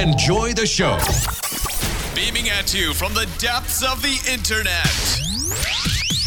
[0.00, 0.96] Enjoy the show.
[2.14, 4.86] Beaming at you from the depths of the internet.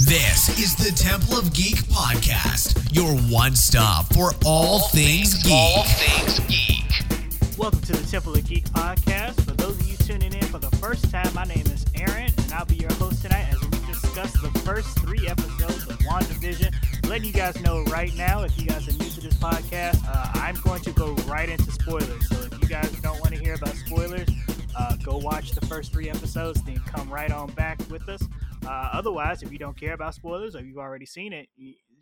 [0.05, 5.51] This is the Temple of Geek podcast, your one stop for all, things, geek.
[5.51, 7.57] All things geek.
[7.57, 9.41] Welcome to the Temple of Geek podcast.
[9.41, 12.53] For those of you tuning in for the first time, my name is Aaron, and
[12.53, 16.75] I'll be your host tonight as we discuss the first three episodes of WandaVision.
[17.07, 20.31] Letting you guys know right now, if you guys are new to this podcast, uh,
[20.35, 22.29] I'm going to go right into spoilers.
[22.29, 24.27] So if you guys don't want to hear about spoilers,
[24.75, 28.19] uh, go watch the first three episodes, then come right on back with us.
[28.65, 31.47] Uh, otherwise, if you don't care about spoilers or you've already seen it,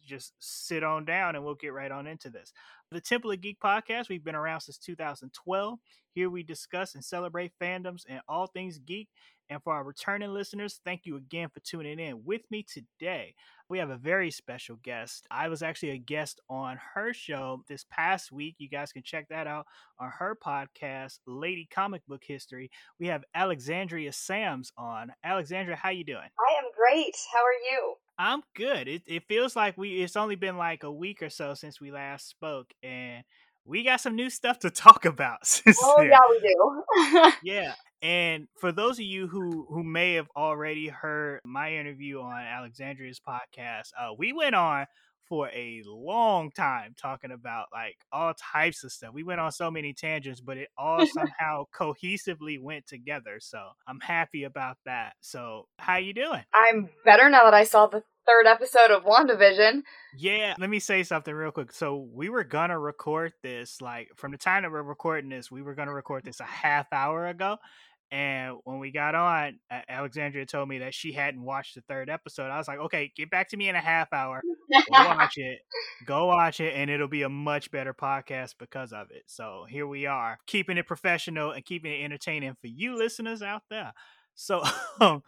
[0.01, 2.53] just sit on down and we'll get right on into this.
[2.89, 5.77] The Temple of Geek podcast, we've been around since 2012.
[6.13, 9.09] Here we discuss and celebrate fandoms and all things geek.
[9.51, 12.23] And for our returning listeners, thank you again for tuning in.
[12.23, 13.35] With me today,
[13.67, 15.27] we have a very special guest.
[15.29, 18.55] I was actually a guest on her show this past week.
[18.59, 19.65] You guys can check that out
[19.99, 22.71] on her podcast, Lady Comic Book History.
[22.97, 25.11] We have Alexandria Sams on.
[25.21, 26.17] Alexandria, how you doing?
[26.39, 27.13] I am great.
[27.33, 27.95] How are you?
[28.17, 28.87] I'm good.
[28.87, 31.91] It it feels like we it's only been like a week or so since we
[31.91, 33.25] last spoke and
[33.65, 36.11] we got some new stuff to talk about since Oh then.
[36.11, 37.31] yeah, we do.
[37.43, 37.73] Yeah.
[38.01, 43.19] And for those of you who who may have already heard my interview on Alexandria's
[43.19, 44.87] podcast, uh, we went on
[45.31, 49.13] for a long time talking about like all types of stuff.
[49.13, 53.39] We went on so many tangents, but it all somehow cohesively went together.
[53.39, 55.13] So I'm happy about that.
[55.21, 56.43] So how you doing?
[56.53, 59.83] I'm better now that I saw the third episode of WandaVision.
[60.17, 61.71] Yeah, let me say something real quick.
[61.71, 65.61] So we were gonna record this like from the time that we're recording this, we
[65.61, 67.57] were gonna record this a half hour ago.
[68.11, 72.51] And when we got on, Alexandria told me that she hadn't watched the third episode.
[72.51, 74.41] I was like, okay, get back to me in a half hour.
[74.69, 75.59] Go watch it.
[76.05, 79.23] Go watch it, and it'll be a much better podcast because of it.
[79.27, 83.63] So here we are, keeping it professional and keeping it entertaining for you listeners out
[83.69, 83.93] there.
[84.35, 84.61] So
[84.99, 85.23] um,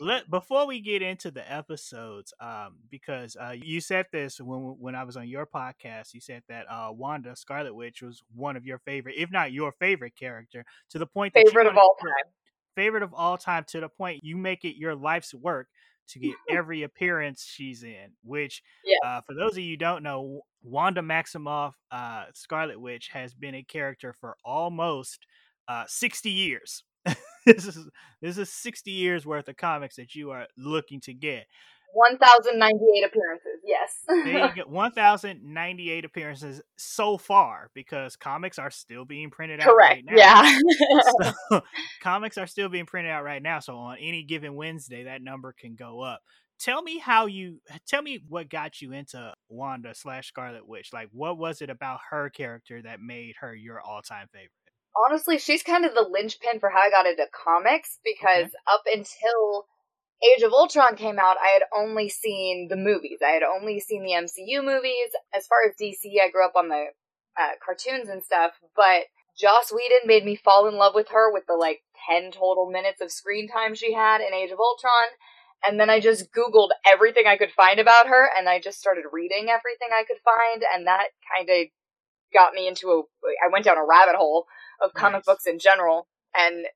[0.00, 4.94] let before we get into the episodes, um, because uh, you said this when when
[4.94, 8.64] I was on your podcast, you said that uh, Wanda Scarlet Witch was one of
[8.66, 12.32] your favorite, if not your favorite character, to the point that Favorite of all time.
[12.76, 15.68] favorite of all time to the point you make it your life's work
[16.08, 18.10] to get every appearance she's in.
[18.24, 18.98] Which, Yes.
[19.04, 23.54] uh, for those of you who don't know, Wanda Maximoff, uh, Scarlet Witch, has been
[23.54, 25.26] a character for almost
[25.68, 26.84] uh, sixty years.
[27.46, 27.88] this is
[28.20, 31.46] this is sixty years worth of comics that you are looking to get.
[31.92, 33.60] 1,098 appearances.
[33.64, 33.98] Yes.
[34.06, 39.30] There you go, one thousand ninety eight appearances so far because comics are still being
[39.30, 39.94] printed out Correct.
[39.94, 40.14] right now.
[40.16, 41.32] Yeah.
[41.50, 41.60] so,
[42.02, 45.52] comics are still being printed out right now so on any given wednesday that number
[45.52, 46.20] can go up
[46.58, 51.08] tell me how you tell me what got you into wanda slash scarlet witch like
[51.12, 54.50] what was it about her character that made her your all-time favorite
[55.06, 59.66] Honestly, she's kind of the linchpin for how I got into comics because up until
[60.22, 63.20] Age of Ultron came out, I had only seen the movies.
[63.24, 65.10] I had only seen the MCU movies.
[65.34, 66.86] As far as DC, I grew up on the
[67.40, 69.04] uh, cartoons and stuff, but
[69.38, 71.80] Joss Whedon made me fall in love with her with the like
[72.10, 75.16] 10 total minutes of screen time she had in Age of Ultron.
[75.64, 79.04] And then I just Googled everything I could find about her, and I just started
[79.12, 81.68] reading everything I could find, and that kind of
[82.32, 83.02] got me into a.
[83.44, 84.46] I went down a rabbit hole
[84.82, 85.24] of comic Nice.
[85.26, 86.66] books in general, and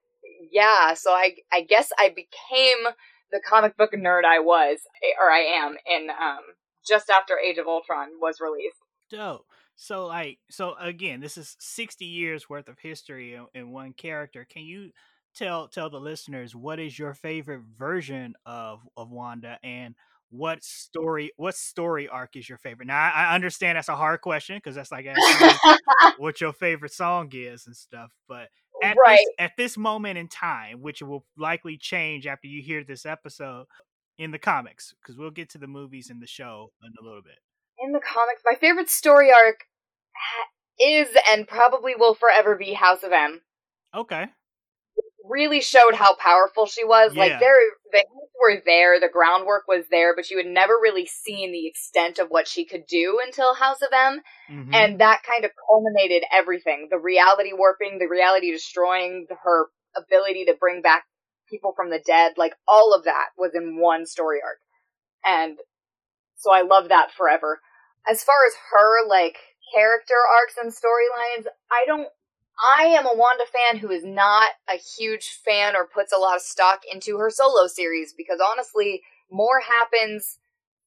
[0.51, 2.93] yeah, so I I guess I became
[3.33, 4.79] the comic book nerd I was,
[5.21, 6.41] or I am, in um
[6.87, 8.77] just after Age of Ultron was released.
[9.11, 13.93] dope so like so again this is 60 years worth of history in, in one
[13.93, 14.91] character can you
[15.35, 19.95] tell tell the listeners what is your favorite version of of wanda and
[20.37, 24.21] what story what story arc is your favorite now i, I understand that's a hard
[24.21, 25.79] question because that's like asking
[26.19, 28.49] what your favorite song is and stuff but
[28.83, 29.19] at right.
[29.19, 33.67] this, at this moment in time which will likely change after you hear this episode
[34.19, 37.23] in the comics because we'll get to the movies and the show in a little
[37.23, 37.39] bit
[37.79, 39.67] in the comics, my favorite story arc
[40.81, 43.43] is and probably will forever be House of M.
[43.95, 44.27] okay
[45.29, 47.15] Really showed how powerful she was.
[47.15, 47.21] Yeah.
[47.21, 47.57] Like there,
[47.93, 51.67] the hints were there, the groundwork was there, but you had never really seen the
[51.67, 54.21] extent of what she could do until House of M.
[54.51, 54.75] Mhm.
[54.75, 60.45] and that kind of culminated everything the reality warping the reality destroying the, her ability
[60.45, 61.05] to bring back
[61.49, 64.59] people from the dead like all of that was in one story arc
[65.25, 65.59] and
[66.37, 67.61] so i love that forever
[68.07, 69.39] as far as her like
[69.75, 72.09] character arcs and storylines i don't
[72.79, 76.37] i am a wanda fan who is not a huge fan or puts a lot
[76.37, 80.39] of stock into her solo series because honestly more happens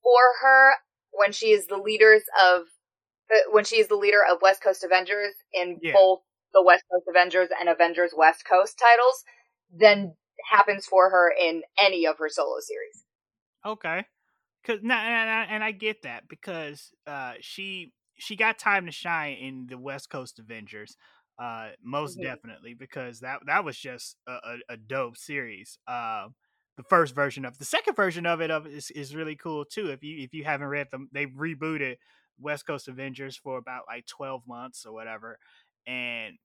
[0.03, 0.73] for her
[1.11, 2.63] when she is the leaders of
[3.33, 5.93] uh, when she is the leader of West Coast Avengers in Yeah.
[5.93, 6.21] both
[6.53, 9.23] the West Coast Avengers and Avengers West Coast titles
[9.71, 10.15] than
[10.49, 13.03] happens for her in any of her solo series.
[13.65, 14.05] Okay.
[14.63, 19.37] Cause and I, and I get that because uh, she she got time to shine
[19.37, 20.97] in the West Coast Avengers,
[21.39, 22.21] uh, most Mhm.
[22.21, 25.77] definitely because that that was just a, a, a dope series.
[25.87, 26.29] Uh,
[26.77, 29.89] the first version of the second version of it of is, is really cool too.
[29.91, 31.97] If you if you haven't read them, they rebooted
[32.39, 35.39] West Coast Avengers for about like twelve months or whatever,
[35.85, 36.37] and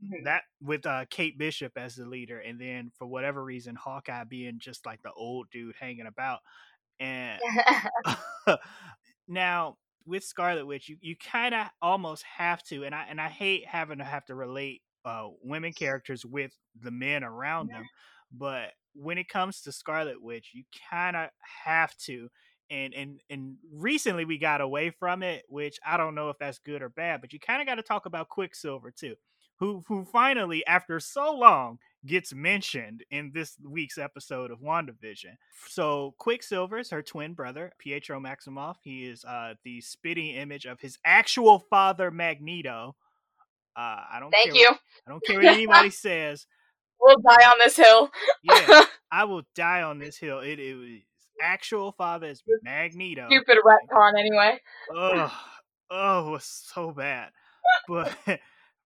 [0.00, 0.24] Mhm.
[0.24, 4.58] that with uh, Kate Bishop as the leader, and then for whatever reason Hawkeye being
[4.58, 6.40] just like the old dude hanging about,
[7.00, 7.40] and
[9.28, 9.76] now
[10.06, 13.66] with Scarlet Witch, you, you kind of almost have to, and I and I hate
[13.66, 17.84] having to have to relate uh, women characters with the men around them,
[18.32, 21.30] but when it comes to Scarlet Witch, you kind of
[21.64, 22.28] have to.
[22.70, 26.58] And and and recently we got away from it, which I don't know if that's
[26.58, 29.14] good or bad, but you kind of got to talk about Quicksilver too,
[29.60, 35.36] who who finally after so long gets mentioned in this week's episode of WandaVision.
[35.68, 38.76] So Quicksilver is her twin brother, Pietro Maximoff.
[38.82, 42.96] He is uh, the spitting image of his actual father, Magneto.
[43.76, 44.68] Uh, I don't Thank care you.
[44.70, 46.46] What, I don't care what anybody says.
[46.98, 48.10] We'll die on this hill.
[48.42, 50.40] Yeah, I will die on this hill.
[50.40, 50.88] It, it was
[51.42, 53.26] actual father is Magneto.
[53.28, 54.58] Stupid retcon, anyway.
[54.94, 55.30] oh,
[55.90, 57.30] oh, it was so bad.
[57.88, 58.16] But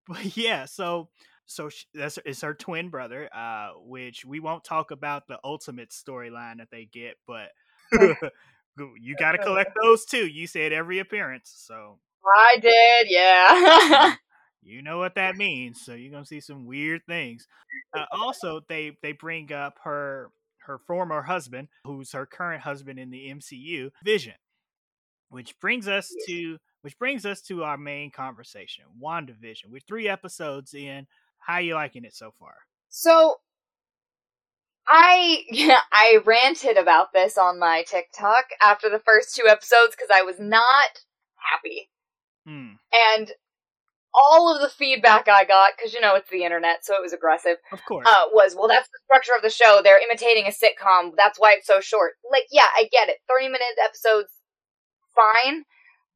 [0.08, 1.08] but yeah, so
[1.50, 5.90] so sh that's it's her twin brother, uh, which we won't talk about the ultimate
[5.90, 7.48] storyline that they get, but
[9.00, 10.26] you got to collect those too.
[10.26, 14.14] You said every appearance, so I did, yeah.
[14.62, 15.80] you know what that means.
[15.84, 17.48] So you're gonna see some weird things.
[17.96, 20.30] Uh, also, they they bring up her
[20.66, 24.34] her former husband, who's her current husband in the MCU, Vision,
[25.30, 29.66] which brings us to which brings us to our main conversation, WandaVision.
[29.68, 31.08] We're three episodes in.
[31.40, 32.54] How you liking it so far?
[32.88, 33.36] So
[34.86, 35.44] I
[35.92, 40.36] I ranted about this on my TikTok after the first two episodes because I was
[40.38, 41.00] not
[41.36, 41.90] happy.
[42.46, 42.74] Hmm.
[42.92, 43.32] And
[44.12, 47.12] all of the feedback I got, because you know it's the internet, so it was
[47.12, 48.08] aggressive, Of course.
[48.08, 49.80] uh, was, well, that's the structure of the show.
[49.84, 51.12] They're imitating a sitcom.
[51.16, 52.14] That's why it's so short.
[52.30, 53.18] Like, yeah, I get it.
[53.28, 54.30] 30 minute episodes,
[55.14, 55.62] fine.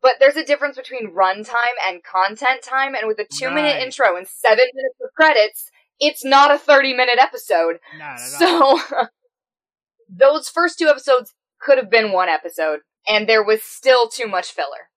[0.04, 3.82] But there's a difference between runtime and content time, and with a two minute Right.
[3.82, 7.78] intro and seven minutes of credits, it's not a 30 minute episode.
[7.98, 8.78] Not at all.
[8.78, 9.06] So,
[10.08, 14.52] those first two episodes could have been one episode, and there was still too much
[14.52, 14.90] filler.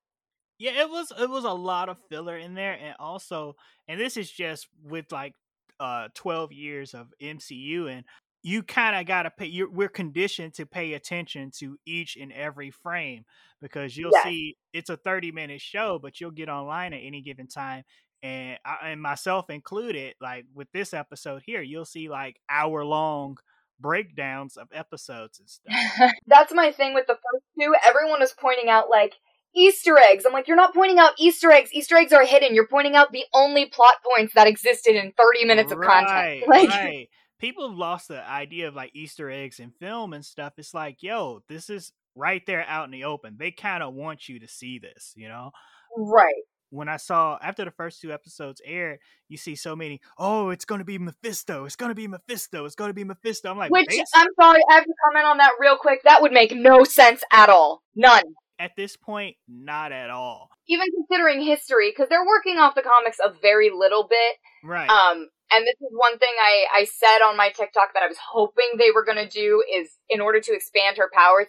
[0.59, 3.55] Yeah, it was it was a lot of filler in there, and also,
[3.87, 5.33] and this is just with like
[5.79, 8.03] uh twelve years of MCU, and
[8.43, 9.45] you kind of got to pay.
[9.45, 13.23] You're, we're conditioned to pay attention to each and every frame
[13.61, 14.23] because you'll Yes.
[14.23, 17.83] see it's a thirty minute show, but you'll get online at any given time.
[18.23, 23.37] And I, and myself included, like with this episode here, you'll see like hour long
[23.79, 26.11] breakdowns of episodes and stuff.
[26.27, 27.73] That's my thing with the first two.
[27.85, 29.13] Everyone was pointing out like
[29.55, 30.25] Easter eggs.
[30.25, 31.69] I'm like, you're not pointing out Easter eggs.
[31.73, 32.53] Easter eggs are hidden.
[32.55, 36.43] You're pointing out the only plot points that existed in 30 minutes of content.
[36.47, 37.07] Like, right.
[37.39, 40.53] People have lost the idea of like Easter eggs in film and stuff.
[40.57, 43.37] It's like, yo, this is right there out in the open.
[43.39, 45.51] They kind of want you to see this, you know?
[45.97, 46.33] right.
[46.69, 48.99] When I saw after the first two episodes aired,
[49.29, 51.63] you see so many, oh, it's going to be Mephisto.
[51.63, 52.65] It's going to be Mephisto.
[52.65, 53.49] It's going to be Mephisto.
[53.49, 56.01] I'm like, Which I'm sorry, I have to comment on that real quick.
[56.03, 57.83] That would make no sense at all.
[57.95, 58.23] None.
[58.59, 60.49] at this point, not at all.
[60.67, 64.35] Even considering history, because they're working off the comics a very little bit.
[64.63, 64.89] Right.
[64.89, 68.17] Um, and this is one thing I, I said on my TikTok that I was
[68.31, 71.47] hoping they were going to do is in order to expand her powers,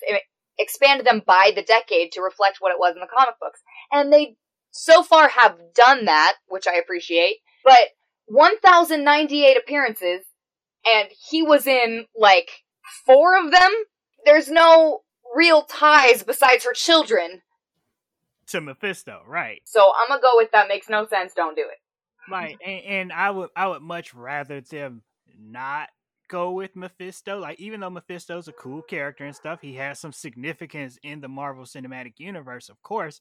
[0.58, 3.60] i- expand them by the decade to reflect what it was in the comic books.
[3.92, 4.36] And they
[4.70, 7.38] so far have done that, which I appreciate.
[7.64, 7.78] But
[8.26, 10.24] 1,098 appearances,
[10.86, 12.50] and he was in like
[13.06, 13.70] four of them.
[14.24, 15.00] There's no
[15.34, 17.42] real ties besides her children.
[18.48, 19.60] to Mephisto, right.
[19.66, 21.34] So I'm gonna go with that makes no sense.
[21.34, 21.78] Don't do it.
[22.30, 25.02] Right, and, and I would I would much rather them
[25.38, 25.88] not
[26.28, 27.38] go with Mephisto.
[27.40, 31.28] Like even though Mephisto's a cool character and stuff, he has some significance in the
[31.28, 33.20] Marvel Cinematic Universe, of course.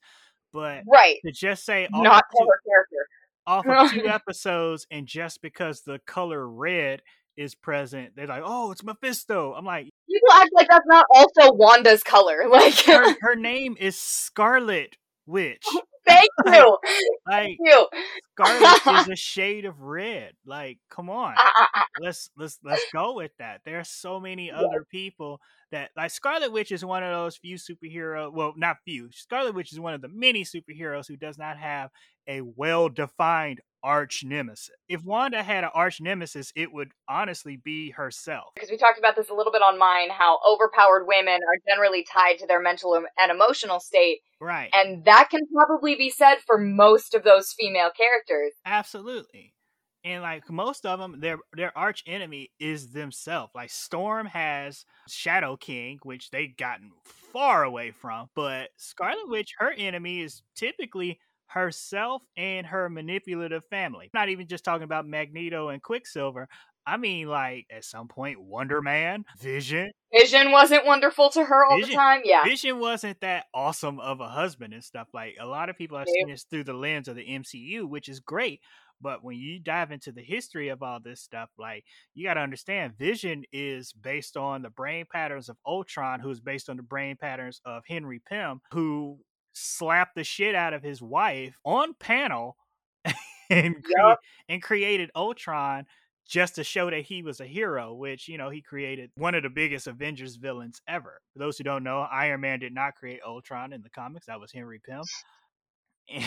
[0.54, 1.18] But Right.
[1.26, 3.08] to just say off, Not of two, character.
[3.46, 7.02] off of two episodes and just because the color red
[7.36, 11.54] is present, they're like, "Oh, it's Mephisto." I'm like, People act like that's not also
[11.54, 12.46] Wanda's color.
[12.50, 14.96] Like, her, her name is Scarlet
[15.28, 15.66] Witch.
[16.08, 16.78] Thank you,
[17.28, 17.88] Like thank you.
[18.40, 20.34] Scarlet is a shade of red.
[20.46, 21.36] Like, come on.
[22.00, 23.62] Let's let's let's go with that.
[23.66, 27.58] There are so many other people that like Scarlet Witch is one of those few
[27.58, 28.32] superhero.
[28.32, 29.10] Well, not few.
[29.12, 31.90] Scarlet Witch is one of the many superheroes who does not have
[32.28, 34.70] a well defined arch nemesis.
[34.90, 38.50] If Wanda had an arch nemesis, it would honestly be herself.
[38.56, 42.06] Because we talked about this a little bit on mine, how overpowered women are generally
[42.12, 44.20] tied to their mental and emotional state.
[44.42, 44.70] Right.
[44.74, 48.54] And that can probably be said for most of those female characters.
[48.66, 49.54] Absolutely.
[50.04, 53.52] And like most of them, their their arch enemy is themselves.
[53.54, 59.72] Like Storm has Shadow King, which they've gotten far away from, but Scarlet Witch, her
[59.78, 64.10] enemy is typically herself and her manipulative family.
[64.14, 66.48] Not even just talking about Magneto and Quicksilver.
[66.86, 69.92] I mean, like at some point, Wonder Man, Vision.
[70.18, 72.22] Vision wasn't wonderful to her all Vision, the time.
[72.24, 72.46] Yeah.
[72.46, 75.10] Vision wasn't that awesome of a husband and stuff.
[75.14, 78.08] Like a lot of people have seen this through the lens of the MCU, which
[78.08, 78.62] is great.
[79.02, 81.84] But when you dive into the history of all this stuff, like
[82.16, 86.70] you got to understand, Vision is based on the brain patterns of Ultron, who's based
[86.70, 89.20] on the brain patterns of Henry Pym, who
[89.58, 92.58] slapped the shit out of his wife on panel
[93.50, 94.20] and cre- Yup.
[94.50, 95.86] and created Ultron
[96.28, 99.44] just to show that he was a hero, which, you know, he created one of
[99.44, 101.22] the biggest Avengers villains ever.
[101.32, 104.26] For those who don't know, Iron Man did not create Ultron in the comics.
[104.26, 105.04] That was Henry Pym.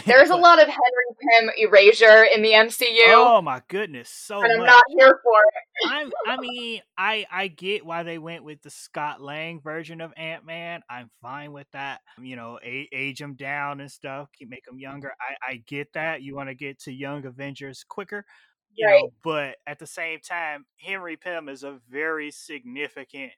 [0.04, 4.52] There's a lot of Henry Pym erasure in the MCU, Oh my goodness, so and
[4.52, 4.66] I'm much.
[4.68, 5.90] not here for it.
[5.90, 10.12] I'm, I mean, I I get why they went with the Scott Lang version of
[10.16, 10.82] Ant Man.
[10.90, 12.00] I'm fine with that.
[12.20, 15.12] You know, a- age him down and stuff, keep make him younger.
[15.20, 16.20] I I get that.
[16.22, 18.26] You want to get to young Avengers quicker,
[18.74, 19.02] you Right.
[19.02, 19.10] know.
[19.24, 23.32] But at the same time, Henry Pym is a very significant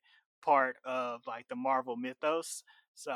[0.45, 2.65] part of like the Marvel mythos.
[2.95, 3.13] So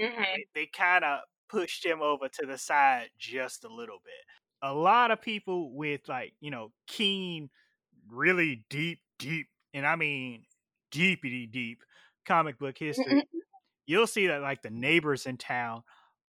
[0.00, 0.16] Mhm.
[0.16, 4.24] they, they kind of pushed him over to the side just a little bit.
[4.62, 7.50] A lot of people with like, you know, keen,
[8.08, 10.44] really deep, deep, and I mean
[10.92, 11.82] deepity deep
[12.26, 13.22] comic book history,
[13.86, 15.82] you'll see that like the neighbors in town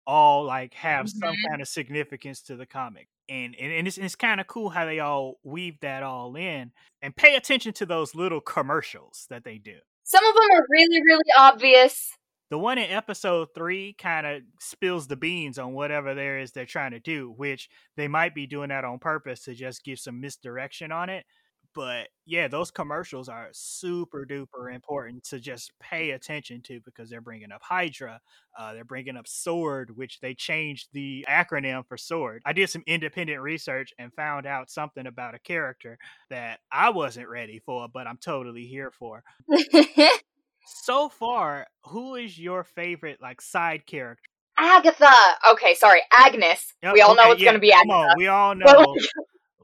[0.06, 1.48] all like have some Mhm.
[1.50, 3.08] kind of significance to the comic.
[3.28, 6.72] And and, and it's, it's kind of cool how they all weave that all in
[7.02, 9.78] and pay attention to those little commercials that they do.
[10.04, 12.16] Some of them are really, really obvious.
[12.50, 16.66] The one in episode three kind of spills the beans on whatever there is they're
[16.66, 20.20] trying to do, which they might be doing that on purpose to just give some
[20.20, 21.24] misdirection on it.
[21.72, 27.20] But yeah, those commercials are super duper important to just pay attention to because they're
[27.20, 28.20] bringing up Hydra,
[28.58, 32.42] uh, they're bringing up Sword, which they changed the acronym for Sword.
[32.44, 35.96] I did some independent research and found out something about a character
[36.28, 39.22] that I wasn't ready for, but I'm totally here for
[40.66, 44.22] so far, who is your favorite like side character?
[44.58, 45.12] Agatha.
[45.52, 46.74] Okay, sorry, Agnes.
[46.82, 47.92] Yep, we all know okay, it's yeah, going to be Agatha.
[47.92, 48.94] on, we all know.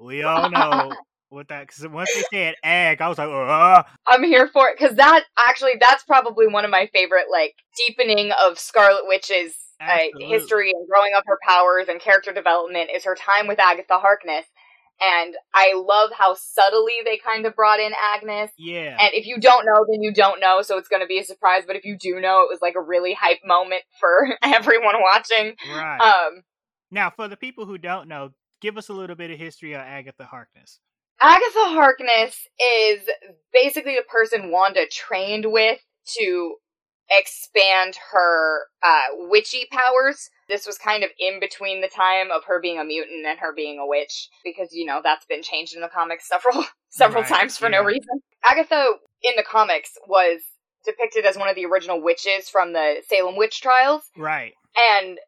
[0.01, 0.93] we all know
[1.29, 1.67] what that.
[1.67, 5.25] Because once they said Ag, I was like, uh, I'm here for it because that
[5.39, 7.55] actually that's probably one of my favorite like
[7.87, 13.05] deepening of Scarlet Witch's uh, history and growing up her powers and character development is
[13.05, 14.47] her time with Agatha Harkness.
[15.01, 18.51] And I love how subtly they kind of brought in Agnes.
[18.57, 21.19] yeah, And if you don't know, then you don't know, so it's going to be
[21.19, 21.65] a surprise.
[21.67, 25.55] But if you do know, it was like a really hype moment for everyone watching.
[25.71, 26.01] right.
[26.01, 26.43] Um,
[26.91, 29.81] now, for the people who don't know, give us a little bit of history of
[29.81, 30.81] Agatha Harkness.
[31.21, 33.01] Agatha Harkness is
[33.53, 35.81] basically the person Wanda trained with
[36.19, 36.57] to
[37.11, 40.29] expand her uh, witchy powers.
[40.49, 43.53] This was kind of in between the time of her being a mutant and her
[43.55, 47.31] being a witch, because you know that's been changed in the comics several several Right,
[47.31, 48.21] times for no reason.
[48.45, 50.41] Agatha in the comics was
[50.85, 54.53] depicted as one of the original witches from the Salem witch trials, Right.
[54.93, 55.19] and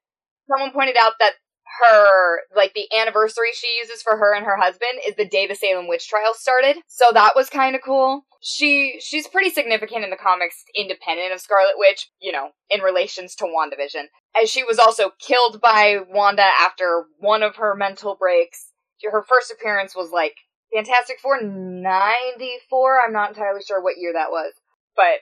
[0.48, 1.32] someone pointed out that
[1.80, 5.54] her like the anniversary she uses for her and her husband is the day the
[5.54, 6.76] Salem witch trials started.
[6.86, 8.22] So that was kind of cool.
[8.40, 13.34] She she's pretty significant in the comics independent of Scarlet Witch, you know, in relations
[13.36, 14.04] to WandaVision.
[14.40, 18.72] As she was also killed by Wanda after one of her mental breaks.
[19.02, 20.34] Her first appearance was like
[20.74, 23.00] Fantastic Four 94.
[23.06, 24.52] I'm not entirely sure what year that was.
[24.96, 25.20] But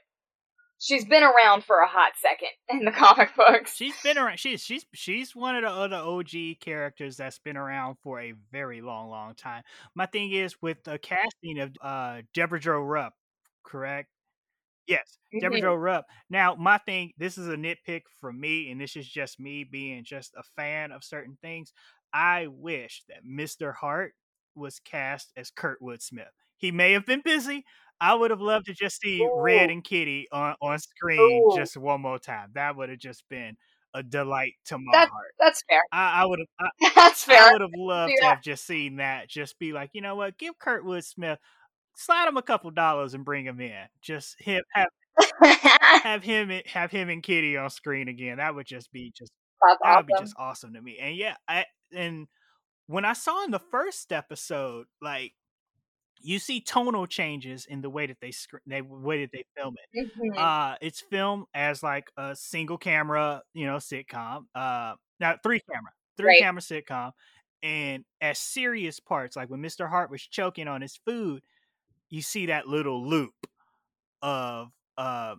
[0.79, 3.75] she's been around for a hot second in the comic books.
[3.75, 4.39] She's been around.
[4.39, 8.81] She's she's she's one of the other OG characters that's been around for a very
[8.81, 9.63] long, long time.
[9.95, 13.15] My thing is with the casting of uh Debra Jo Rupp,
[13.65, 14.09] correct?
[14.87, 15.61] Yes, Debra.
[15.61, 16.07] Jo Rupp.
[16.31, 20.05] Now, my thing, this is a nitpick from me, and this is just me being
[20.05, 21.73] just a fan of certain things.
[22.13, 23.75] I wish that Mr.
[23.75, 24.13] Hart
[24.55, 26.31] was cast as Kurtwood Smith.
[26.57, 27.65] He may have been busy.
[28.01, 31.57] I would have loved to just see Red and Kitty on, on screen Ooh.
[31.57, 32.51] just one more time.
[32.55, 33.57] That would have just been
[33.95, 35.35] a delight to my That- heart.
[35.41, 35.81] That's fair.
[35.93, 36.49] I, I would have
[36.83, 39.29] I, That's I would have loved to have just seen that.
[39.29, 41.39] Just be like, you know what, give Kurtwood Smith
[41.97, 43.87] slide him a couple dollars and bring him in.
[44.03, 44.89] Just him have
[46.03, 48.37] have him have him and Kitty on screen again.
[48.37, 50.99] That would just be just That's that would be just awesome to me.
[51.01, 52.29] And yeah, I and
[52.87, 55.33] when I saw in the first episode, like
[56.21, 59.77] you see tonal changes in the way that they sc- they way that they film
[59.79, 59.89] it.
[59.93, 60.39] Mhm.
[60.41, 64.47] Uh, it's filmed as like a single camera, you know, sitcom.
[64.55, 66.37] Uh, now three camera, three Right.
[66.37, 67.13] camera sitcom,
[67.63, 69.89] and as serious parts, like when Mr.
[69.89, 71.43] Hart was choking on his food,
[72.11, 73.35] you see that little loop
[74.23, 75.37] of uh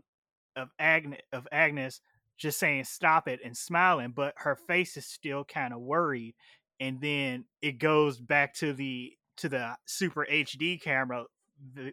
[0.55, 2.01] of Agnes of Agnes
[2.37, 6.35] just saying stop it and smiling, but her face is still kind of worried,
[6.79, 11.25] and then it goes back to the to the super HD camera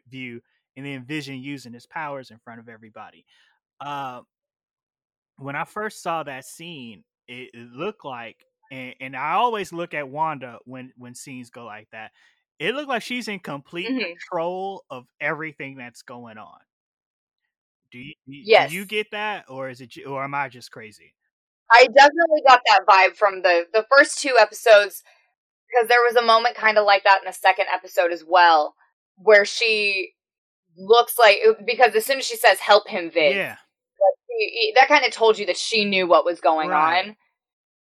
[0.08, 0.40] view,
[0.76, 3.24] and then Vision using his powers in front of everybody.
[3.80, 4.22] Uh,
[5.38, 9.94] when I first saw that scene, it, it looked like, and, and I always look
[9.94, 12.12] at Wanda when when scenes go like that.
[12.58, 14.14] It looked like she's in complete Mhm.
[14.30, 16.60] control of everything that's going on.
[17.90, 18.70] Do you, you- Yes.
[18.70, 21.14] do you get that, or is it, or am I just crazy?
[21.70, 25.02] I definitely got that vibe from the the first two episodes
[25.68, 28.74] because there was a moment kind of like that in the second episode as well,
[29.16, 30.12] where she
[30.76, 33.56] looks like uh, because as soon as she says "help him, Vid," Yeah,
[34.28, 37.06] she- that kind of told you that she knew what was going Right.
[37.06, 37.16] on,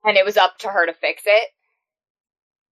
[0.04, 1.48] and it was up to her to fix it.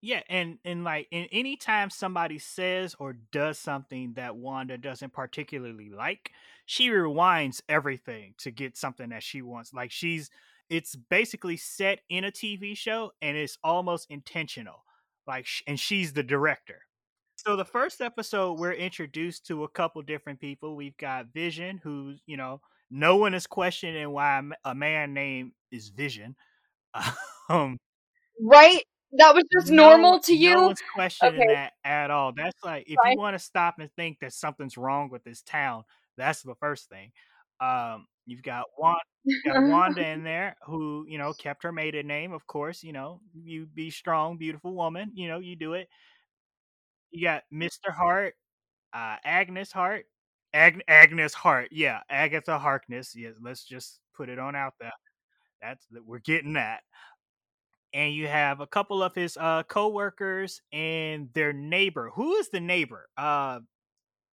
[0.02, 5.90] yeah, and and like, and anytime somebody says or does something that Wanda doesn't particularly
[5.90, 6.30] like,
[6.66, 9.74] she rewinds everything to get something that she wants.
[9.74, 10.30] Like she's,
[10.70, 14.84] it's basically set in a TV show, and it's almost intentional.
[15.30, 16.82] Like, and she's the director.
[17.36, 20.74] So the first episode, we're introduced to a couple different people.
[20.74, 22.60] We've got Vision, who's you know,
[22.90, 26.36] no one is questioning why a man named is Vision.
[27.48, 27.78] Um,
[28.40, 28.84] Right?
[29.18, 30.54] That was just no normal to you.
[30.54, 31.54] No one's questioning Okay.
[31.54, 32.32] that at all.
[32.32, 35.82] That's like if you want to stop and think that something's wrong with this town,
[36.16, 37.10] that's the first thing.
[37.60, 42.06] Um, you've got Wanda, you got Wanda in there who you know kept her maiden
[42.06, 42.82] name, of course.
[42.82, 45.10] You know, you be strong, beautiful woman.
[45.14, 45.88] You know, you do it.
[47.10, 48.34] You got Mister Hart,
[48.92, 50.06] uh, Agnes Hart,
[50.54, 51.68] Ag- Agnes Hart.
[51.72, 53.14] Yeah, Agatha Harkness.
[53.16, 54.92] Yes, let's just put it on out there.
[55.60, 56.80] That's we're getting that
[57.92, 62.60] and you have a couple of his uh co-workers and their neighbor who is the
[62.60, 63.60] neighbor uh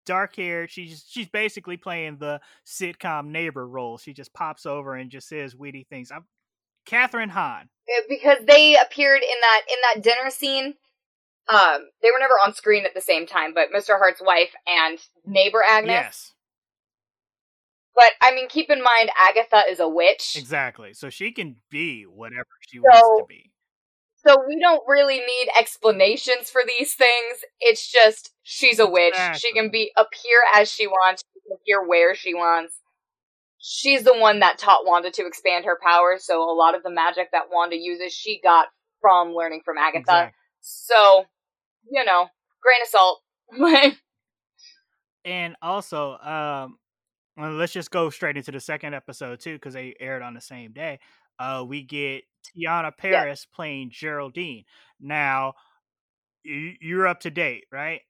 [0.06, 5.10] dark hair she's she's basically playing the sitcom neighbor role she just pops over and
[5.10, 6.24] just says witty things i'm
[6.86, 7.68] kathryn hahn
[8.08, 10.74] because they appeared in that in that dinner scene.
[11.48, 13.98] Um, they were never on screen at the same time, but Mr.
[13.98, 15.92] Hart's wife and neighbor Agnes.
[15.92, 16.32] yes
[17.94, 22.02] But I mean, keep in mind, Agatha is a witch, exactly so she can be
[22.02, 23.52] whatever she wants to be
[24.26, 27.38] so we don't really need explanations for these things.
[27.60, 29.14] It's just she's a witch.
[29.38, 31.22] She can be appear as she wants.
[31.32, 32.74] She can appear where she wants.
[33.58, 36.24] She's the one that taught Wanda to expand her powers.
[36.24, 38.66] So a lot of the magic that Wanda uses, she got
[39.00, 40.00] from learning from Agatha.
[40.00, 40.32] exactly.
[40.60, 41.24] So,
[41.90, 42.26] you know,
[42.62, 43.22] grain of salt.
[45.24, 46.78] and also um
[47.36, 50.72] let's just go straight into the second episode too because they aired on the same
[50.72, 50.98] day
[51.38, 52.24] uh we get
[52.56, 54.64] teyonah parris playing geraldine.
[55.00, 55.54] Now
[56.44, 58.02] you, you're up to date right?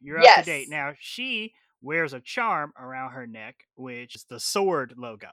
[0.00, 0.68] You're up to date.
[0.68, 5.30] Now she wears a charm around her neck which is the sword logo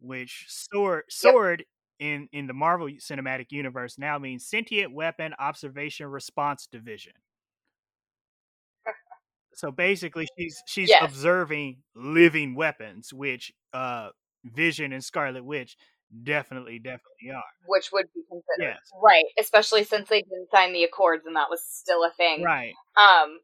[0.00, 1.64] which sword sword
[1.98, 7.12] in in the marvel cinematic universe now means sentient weapon observation response division.
[9.54, 11.02] So basically she's she's Yes.
[11.02, 14.10] observing living weapons which uh
[14.44, 15.76] vision and scarlet witch
[16.24, 18.78] definitely definitely are which would be considered Yes.
[19.02, 22.42] right, especially since they didn't sign the accords and that was still a thing.
[22.42, 23.38] right Um,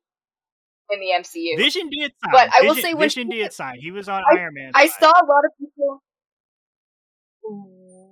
[0.90, 1.56] in the MCU.
[1.56, 4.38] vision did sign But I will say when vision did sign he was on I-
[4.38, 5.00] iron man I side.
[5.00, 6.02] saw a lot of people.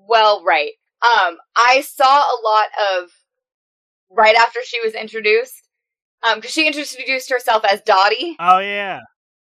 [0.09, 0.73] Well, right.
[1.03, 3.11] Um, I saw a lot of
[4.11, 5.69] right after she was introduced.
[6.23, 9.01] Um, because she introduced herself as Dottie, oh yeah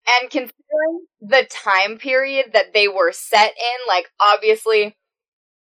[0.08, 4.96] and considering the time period that they were set in, like obviously,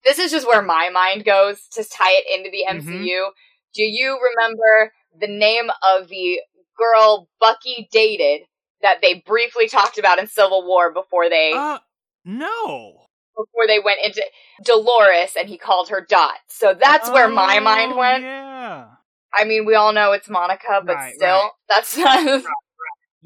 [0.03, 2.65] this is just where my mind goes to tie it into the.
[2.69, 3.27] MCU.
[3.73, 6.39] Do you remember the name of the
[6.77, 8.41] girl Bucky dated
[8.81, 11.79] that they briefly talked about in Civil War before they uh
[12.23, 13.05] no
[13.35, 14.23] before they went into
[14.63, 16.35] Dolores and he called her Dot.
[16.47, 18.23] So that's where my mind Oh, went.
[18.23, 18.85] yeah
[19.33, 21.51] I mean, we all know it's Monica, but Right, still, right.
[21.69, 21.97] that's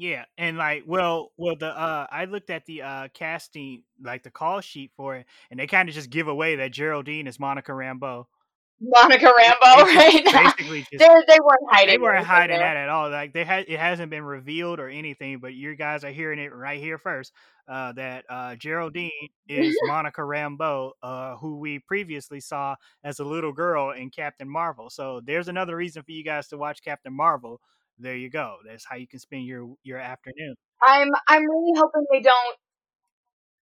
[0.02, 4.32] Yeah, and like, well, well, the uh, I looked at the uh casting, like the
[4.32, 7.70] call sheet for it, and they kind of just give away that Geraldine is Monica
[7.70, 8.24] Rambeau.
[8.80, 9.62] Monica Rambo
[9.94, 10.24] right.
[10.24, 11.94] Basically, just They they weren't hiding.
[11.94, 12.66] they weren't hiding there.
[12.74, 13.10] that at all.
[13.10, 16.52] Like they had, it hasn't been revealed or anything, but you guys are hearing it
[16.52, 17.32] right here first.
[17.68, 19.12] Uh, that uh, Geraldine
[19.48, 24.90] is Monica Rambeau, uh, who we previously saw as a little girl in Captain Marvel.
[24.90, 27.60] So there's another reason for you guys to watch Captain Marvel.
[28.02, 28.56] There you go.
[28.66, 30.54] That's how you can spend your your afternoon.
[30.86, 32.56] I'm I'm really hoping they don't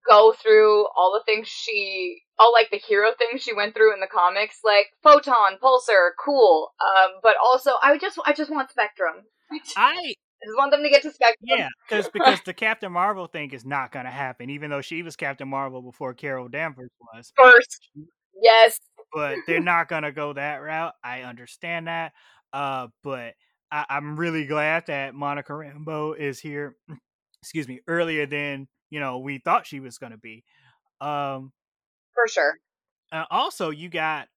[0.09, 4.01] go through all the things she all like the hero things she went through in
[4.01, 6.73] the comics, like photon, pulsar, cool.
[6.81, 9.17] Um, but also I just I just want Spectrum.
[9.51, 9.95] I I
[10.45, 11.37] just want them to get to Spectrum.
[11.43, 15.03] yeah, because because the Captain Marvel thing is not going to happen, even though she
[15.03, 17.33] was Captain Marvel before Carol Danvers was.
[17.37, 17.91] First.
[18.41, 18.79] Yes.
[19.13, 20.95] but they're not gonna go that route.
[21.03, 22.13] I understand that.
[22.53, 23.35] Uh, but
[23.71, 26.77] I, I'm really glad that Monica Rambeau is here.
[27.43, 30.45] Excuse me, earlier than you know we thought she was gonna be.
[31.01, 31.53] Um,
[32.15, 32.55] For sure.
[33.13, 34.29] uh, also you got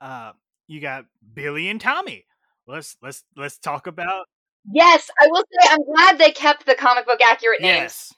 [0.00, 0.32] uh
[0.66, 2.26] you got Billy and Tommy.
[2.66, 4.26] Let's let's let's talk about
[4.72, 7.74] Yes, I will say I'm glad they kept the comic book accurate names.
[7.74, 8.14] yes.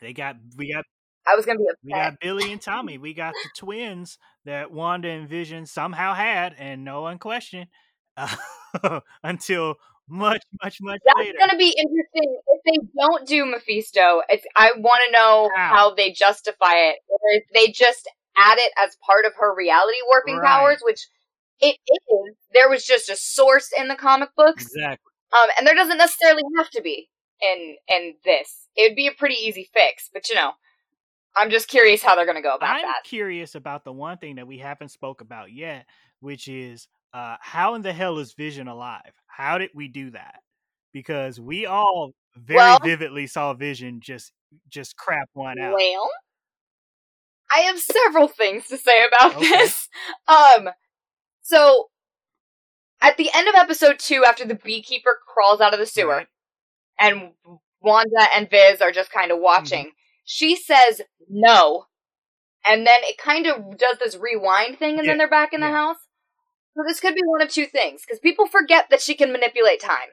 [0.00, 0.84] They got we got
[1.26, 2.98] I was gonna be we got Billy and Tommy.
[2.98, 7.66] We got the twins that Wanda and Vision somehow had, and no one questioned
[8.18, 9.76] uh, until
[10.08, 11.38] much, much, much That's later.
[11.38, 12.40] gonna be interesting.
[12.46, 15.74] If they don't do Mephisto, it's, I want to know How?
[15.74, 19.98] how they justify it, or if they just add it as part of her reality
[20.08, 20.46] warping Right.
[20.48, 21.06] powers, which
[21.60, 22.36] it is.
[22.52, 25.10] There was just a source in the comic books, Exactly.
[25.32, 27.08] um, and there doesn't necessarily have to be
[27.42, 28.68] in in this.
[28.76, 30.52] It would be a pretty easy fix, but you know,
[31.36, 32.84] I'm just curious how they're gonna go about that.
[32.84, 35.86] I'm curious about the one thing that we haven't spoke about yet,
[36.20, 39.12] which is uh, how in the hell is Vision alive?
[39.26, 40.40] How did we do that?
[40.92, 44.32] Because we all very Well- vividly saw Vision just
[44.68, 45.74] just crap one out.
[45.74, 46.10] Well,
[47.54, 49.48] I have several things to say about Okay.
[49.48, 49.88] this.
[50.26, 50.70] Um,
[51.42, 51.88] so
[53.02, 56.24] at the end of episode two, after the beekeeper crawls out of the sewer
[56.98, 57.32] and
[57.82, 59.92] Wanda and Viz are just kind of watching,
[60.24, 61.84] she says no,
[62.66, 65.60] and then it kind of does this rewind thing, and Yeah, then they're back in
[65.60, 65.96] the house.
[66.78, 69.80] So this could be one of two things, because people forget that she can manipulate
[69.80, 70.10] time.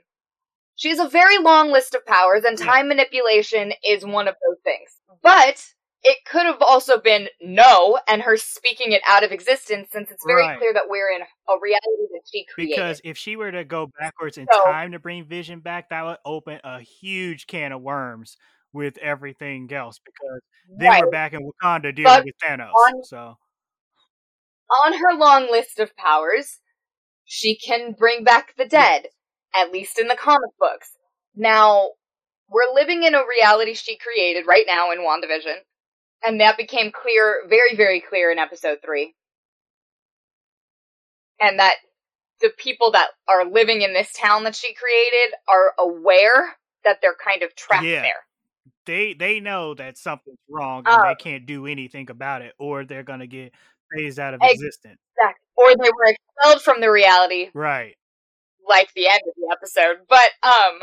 [0.75, 4.57] She has a very long list of powers, and time manipulation is one of those
[4.63, 4.89] things.
[5.21, 5.63] But
[6.03, 10.25] it could have also been no, and her speaking it out of existence, since it's
[10.25, 10.57] very Right.
[10.57, 12.75] clear that we're in a reality that she created.
[12.75, 16.03] Because if she were to go backwards in So- time to bring Vision back, that
[16.03, 18.37] would open a huge can of worms
[18.73, 19.99] with everything else.
[20.03, 20.41] Because
[20.79, 21.03] then right.
[21.05, 22.71] we're back in Wakanda dealing But with Thanos.
[22.73, 23.37] on- so
[24.85, 26.59] on her long list of powers,
[27.25, 29.07] she can bring back the dead,
[29.53, 30.89] at least in the comic books.
[31.35, 31.91] Now,
[32.49, 35.55] we're living in a reality she created right now in WandaVision,
[36.25, 39.15] and that became clear, very, very clear in episode three.
[41.39, 41.75] And that
[42.41, 47.15] the people that are living in this town that she created are aware that they're
[47.15, 48.01] kind of trapped Yeah.
[48.01, 48.25] there.
[48.85, 51.09] they they know that something's wrong and Oh.
[51.09, 53.51] they can't do anything about it, or they're gonna get
[53.93, 54.99] phased out of Ex- existence.
[55.57, 57.95] Or they were expelled from the reality Right.
[58.67, 60.05] like the end of the episode.
[60.09, 60.79] But um,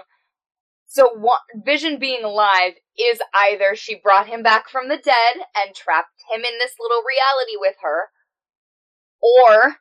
[0.87, 5.75] so wa- Vision being alive is either she brought him back from the dead and
[5.75, 8.09] trapped him in this little reality with her,
[9.21, 9.77] or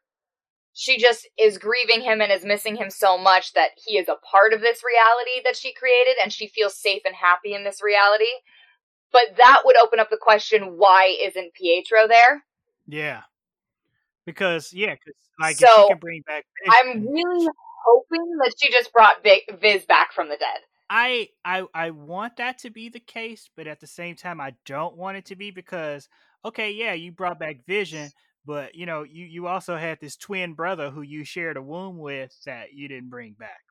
[0.74, 4.16] she just is grieving him and is missing him so much that he is a
[4.30, 7.82] part of this reality that she created and she feels safe and happy in this
[7.84, 8.32] reality.
[9.12, 12.44] But that would open up the question why isn't Pietro there?
[12.92, 13.22] Yeah.
[14.26, 16.46] Because yeah, 'cause, like if she can bring back
[16.84, 17.48] I'm really
[17.86, 20.60] hoping that she just brought Viz back from the dead.
[20.90, 24.54] I I I want that to be the case, but at the same time I
[24.66, 26.08] don't want it to be because
[26.46, 28.12] okay, yeah, you brought back Vision,
[28.46, 31.98] but you know, you you also had this twin brother who you shared a womb
[31.98, 33.62] with that you didn't bring back.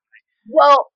[0.48, 0.90] Well,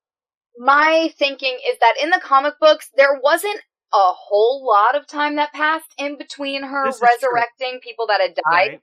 [0.56, 3.60] my thinking is that in the comic books, there wasn't
[3.94, 8.34] a whole lot of time that passed in between her This resurrecting people that had
[8.34, 8.42] died.
[8.44, 8.80] Right?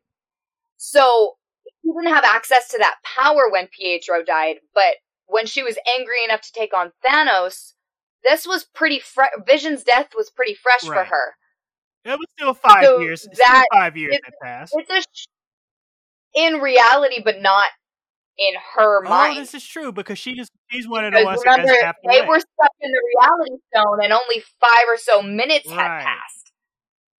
[0.78, 1.34] So
[1.66, 4.96] she didn't have access to that power when Pietro died, but
[5.28, 7.74] when she was angry enough to take on Thanos,
[8.24, 9.32] this was pretty fresh.
[9.46, 11.36] Vision's death was pretty fresh for her.
[12.06, 13.24] It was still five So years.
[13.24, 14.74] That- still five years that passed.
[14.78, 15.28] It's a sh-
[16.34, 17.70] in reality, but not
[18.42, 19.38] in her Oh, mind.
[19.38, 22.28] this is true because she just she's one of the ones remember, that they away.
[22.28, 26.52] were stuck in the reality stone, and only five or so minutes had passed.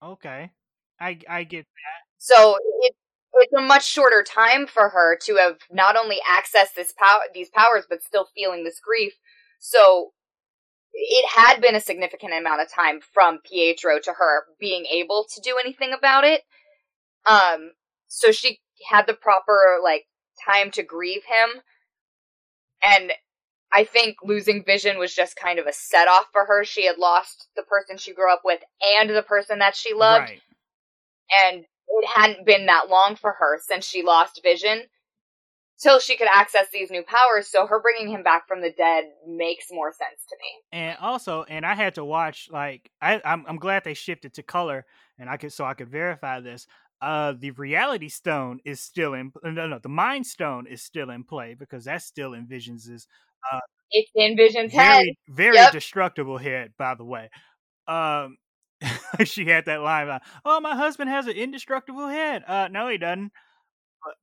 [0.02, 0.50] Okay,
[0.98, 2.08] I I get that.
[2.18, 2.94] So it,
[3.34, 7.50] it's a much shorter time for her to have not only accessed this power, these
[7.50, 9.12] powers, but still feeling this grief.
[9.60, 10.12] So
[10.92, 15.40] it had been a significant amount of time from Pietro to her being able to
[15.40, 16.42] do anything about it.
[17.26, 17.72] Um,
[18.08, 18.58] so she
[18.90, 20.04] had the proper like
[20.44, 21.62] time to grieve him.
[22.84, 23.12] And
[23.72, 26.64] I think losing Vision was just kind of a set off for her.
[26.64, 28.60] She had lost the person she grew up with
[28.98, 30.30] and the person that she loved.
[30.30, 30.40] Right.
[31.34, 34.82] And it hadn't been that long for her since she lost Vision
[35.82, 37.48] till she could access these new powers.
[37.48, 40.80] So her bringing him back from the dead makes more sense to me.
[40.80, 44.42] And also, and I had to watch like I I'm, I'm glad they shifted to
[44.42, 44.86] color,
[45.18, 46.66] and I could so I could verify this.
[47.02, 51.24] Uh, the reality stone is still in no no the mind stone is still in
[51.24, 52.88] play because that's still in Vision's
[53.52, 53.60] uh
[53.90, 55.04] It's in Vision's head.
[55.04, 55.72] very very Yep.
[55.72, 57.30] destructible head by the way.
[57.88, 58.38] Um,
[59.24, 62.44] she had that line about oh my husband has an indestructible head.
[62.46, 63.32] Uh, no he doesn't.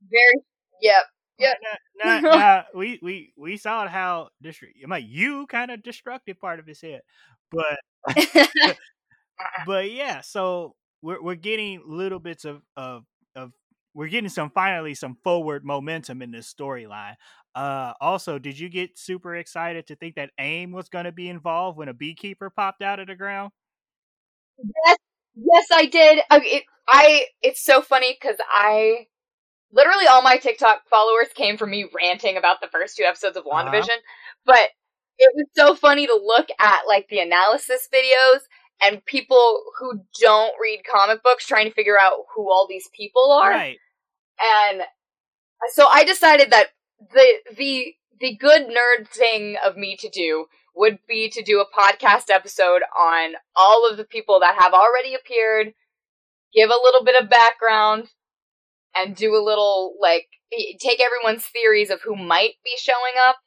[0.09, 0.43] Very,
[0.81, 1.03] yep.
[1.39, 1.57] Yep.
[2.03, 6.39] Nah, nah, nah, we we we saw how destru- I'm like you kind of destructive
[6.39, 7.01] part of his head,
[7.51, 7.79] but
[9.65, 13.03] but yeah, so we're we're getting little bits of of
[13.35, 13.51] of
[13.93, 17.15] we're getting some finally some forward momentum in this storyline.
[17.55, 21.29] Uh, also, did you get super excited to think that AIM was going to be
[21.29, 23.51] involved when a beekeeper popped out of the ground?
[24.57, 24.97] yes,
[25.35, 26.19] yes, I did.
[26.29, 29.07] I, it, I it's so funny because I
[29.71, 33.45] literally all my TikTok followers came from me ranting about the first two episodes of
[33.51, 33.88] Uh-huh.
[33.88, 33.97] WandaVision,
[34.45, 34.69] but
[35.19, 38.39] it was so funny to look at like the analysis videos
[38.81, 43.31] and people who don't read comic books trying to figure out who all these people
[43.31, 43.51] are.
[43.51, 43.77] Right.
[44.41, 44.81] and
[45.73, 46.67] so I decided that
[47.13, 51.65] the the the good nerd thing of me to do would be to do a
[51.65, 55.73] podcast episode on all of the people that have already appeared,
[56.53, 58.09] give a little bit of background,
[58.95, 60.27] and do a little like
[60.79, 63.37] take everyone's theories of who might be showing up,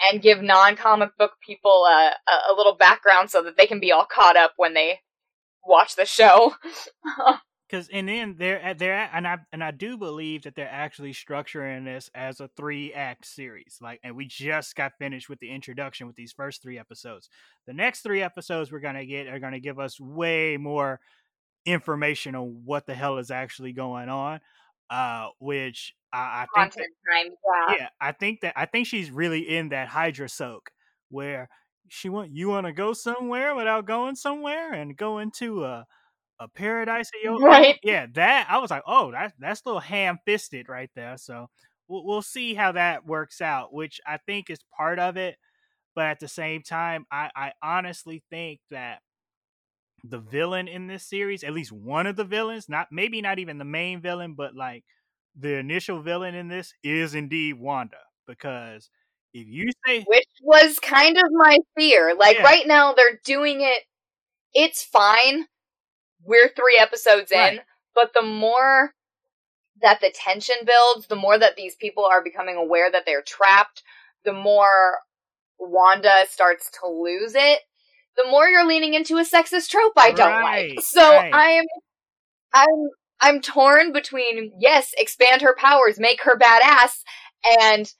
[0.00, 3.92] and give non-comic book people a, a, a little background so that they can be
[3.92, 5.00] all caught up when they
[5.64, 6.54] watch the show.
[7.72, 11.86] Because and then they're they're and I and I do believe that they're actually structuring
[11.86, 13.78] this as a three act series.
[13.80, 17.30] Like, and we just got finished with the introduction with these first three episodes.
[17.66, 21.00] The next three episodes we're gonna get are gonna give us way more
[21.64, 24.40] information on what the hell is actually going on.
[24.92, 27.32] Uh, which I, I think that, time,
[27.70, 27.76] yeah.
[27.78, 30.70] yeah, I think that I think she's really in that Hydra soak
[31.08, 31.48] where
[31.88, 35.86] she want you want to go somewhere without going somewhere and go into a
[36.38, 37.38] a paradise of your.
[37.40, 37.78] Right.
[37.82, 41.16] Yeah, that I was like, oh, that that's a little ham fisted right there.
[41.16, 41.48] So
[41.88, 45.36] we'll we'll see how that works out, which I think is part of it.
[45.94, 48.98] But at the same time, I I honestly think that
[50.04, 53.58] the villain in this series, at least one of the villains, not maybe not even
[53.58, 54.84] the main villain, but like
[55.36, 57.98] the initial villain in this is indeed Wanda.
[58.26, 58.90] Because
[59.34, 62.14] if you say which was kind of my fear.
[62.18, 62.42] Like Yeah.
[62.42, 63.82] right now they're doing it
[64.54, 65.46] it's fine.
[66.24, 67.64] We're 3 episodes in, Right.
[67.94, 68.92] but the more
[69.82, 73.82] that the tension builds, the more that these people are becoming aware that they're trapped,
[74.24, 74.98] the more
[75.60, 77.60] Wanda starts to lose it,
[78.16, 80.84] the more you're leaning into a sexist trope I don't Right, like.
[80.84, 81.30] So right.
[81.32, 81.64] I'm
[82.52, 82.88] I'm
[83.20, 87.02] I'm torn between yes, expand her powers, make her badass,
[87.60, 87.92] and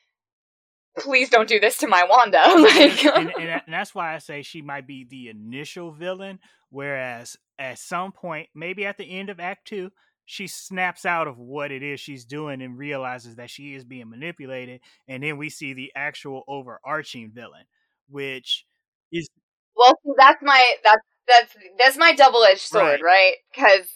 [0.98, 2.38] please don't do this to my Wanda.
[2.58, 6.38] like, and, and, and that's why I say she might be the initial villain,
[6.70, 9.90] whereas at some point, maybe at the end of Act Two,
[10.24, 14.10] she snaps out of what it is she's doing and realizes that she is being
[14.10, 17.64] manipulated, and then we see the actual overarching villain,
[18.08, 18.66] which
[19.12, 19.28] is
[19.76, 23.34] well, see, that's my that's that's that's my double edged sword, right?
[23.54, 23.88] Because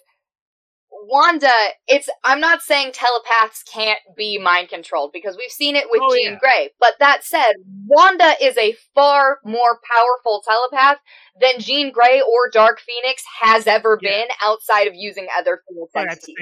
[1.08, 1.52] Wanda,
[1.86, 6.14] it's I'm not saying telepaths can't be mind controlled because we've seen it with Oh,
[6.14, 6.38] Jean yeah.
[6.38, 6.70] Grey.
[6.80, 7.52] But that said,
[7.86, 10.98] Wanda is a far more powerful telepath
[11.40, 14.10] than Jean Grey or Dark Phoenix has ever Yeah.
[14.10, 15.62] been outside of using other
[15.94, 16.36] but entities.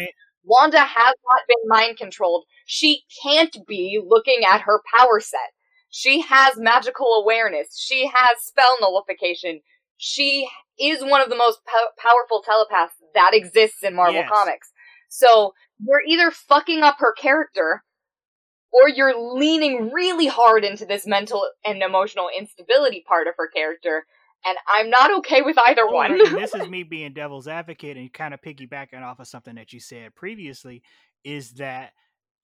[0.45, 2.45] Wanda has not been mind controlled.
[2.67, 5.53] She can't be looking at her power set.
[5.97, 7.79] She has magical awareness.
[7.79, 9.61] She has spell nullification.
[9.97, 14.29] She is one of the most po- powerful telepaths that exists in Marvel Yes.
[14.29, 14.73] Comics.
[15.09, 17.85] So you're either fucking up her character
[18.73, 24.05] or you're leaning really hard into this mental and emotional instability part of her character.
[24.45, 26.21] And I'm not okay with either one.
[26.21, 29.73] and this is me being devil's advocate and kind of piggybacking off of something that
[29.73, 30.83] you said previously,
[31.23, 31.93] is that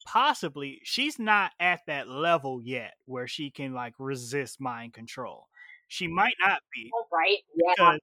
[0.04, 5.48] possibly she's not at that level yet where she can like resist mind control.
[5.88, 7.38] She might not be right?
[7.78, 7.96] Yeah.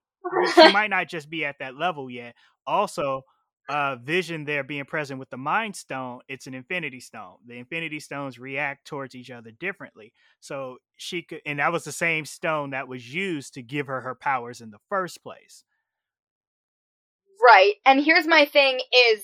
[0.54, 2.36] she might not just be at that level yet.
[2.66, 3.22] Also,
[3.70, 7.36] uh vision there being present with the mind stone, it's an infinity stone.
[7.46, 10.14] The infinity stones react towards each other differently.
[10.40, 14.02] So she could and that was the same stone that was used to give her
[14.02, 15.64] her powers in the first place.
[17.44, 17.76] Right.
[17.86, 18.80] And here's my thing
[19.12, 19.24] is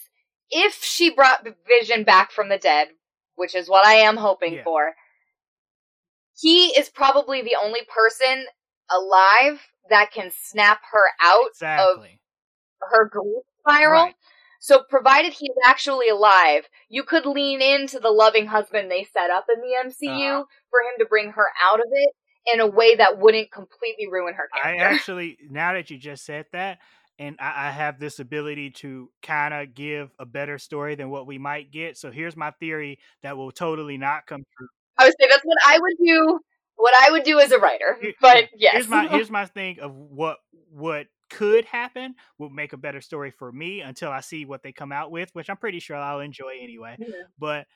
[0.50, 2.90] if she brought Vision back from the dead,
[3.36, 4.64] which is what I am hoping Yeah.
[4.64, 4.96] for,
[6.36, 8.46] he is probably the only person
[8.90, 12.06] alive that can snap her out of
[12.82, 14.04] her grief spiral.
[14.06, 14.16] Right.
[14.60, 19.48] So, provided he's actually alive, you could lean into the loving husband they set up
[19.54, 20.46] in the MCU Uh-huh.
[20.70, 22.10] for him to bring her out of it
[22.54, 26.46] in a way that wouldn't completely ruin her I actually, now that you just said
[26.54, 26.80] that,
[27.20, 31.28] and I, I have this ability to kind of give a better story than what
[31.28, 31.98] we might get.
[31.98, 34.68] So here's my theory that will totally not come true.
[34.98, 36.40] I would say that's what I would do.
[36.76, 39.94] What I would do as a writer, but yes, Here's my here's my thing of
[39.96, 40.38] what
[40.72, 44.72] what could happen will make a better story for me until I see what they
[44.72, 46.98] come out with, which I'm pretty sure I'll enjoy anyway.
[47.00, 47.12] Mhm.
[47.38, 47.68] But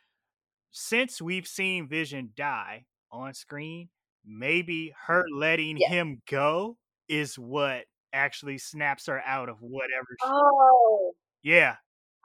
[0.72, 3.90] since we've seen Vision die on screen,
[4.26, 5.90] maybe her letting Yeah.
[5.90, 10.08] him go is what actually snaps her out of whatever.
[10.22, 11.12] She, Oh,
[11.44, 11.76] yeah,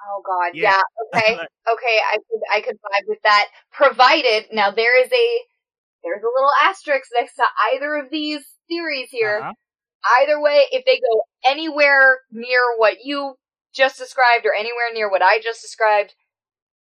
[0.08, 0.72] oh God, Yeah.
[0.72, 0.80] yeah.
[1.14, 1.98] Okay, okay.
[2.10, 3.46] I could, I could vibe with that.
[3.72, 5.38] Provided now there is a,
[6.02, 9.38] there's a little asterisk next to either of these theories here.
[9.42, 9.52] uh-huh.
[10.20, 13.34] Either way, if they go anywhere near what you
[13.74, 16.14] just described or anywhere near what I just described,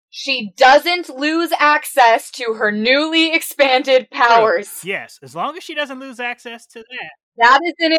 [0.10, 4.84] she doesn't lose access to her newly expanded powers.
[4.84, 5.20] yes.
[5.22, 7.98] As long as she doesn't lose access to that, That is an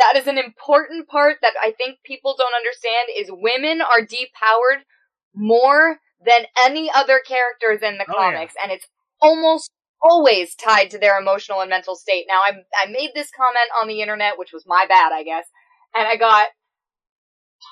[0.00, 4.82] that is an important part that I think people don't understand is women are depowered
[5.34, 8.32] more than any other characters in the Oh, yeah.
[8.32, 8.86] comics and it's
[9.20, 9.70] almost
[10.02, 12.24] always tied to their emotional and mental state.
[12.28, 15.46] Now I I made this comment on the internet which was my bad, I guess.
[15.94, 16.48] And I got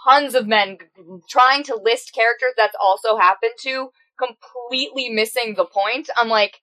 [0.05, 0.79] tons of men
[1.31, 6.09] trying to list characters that's also happened to completely missing the point.
[6.21, 6.57] I'm like,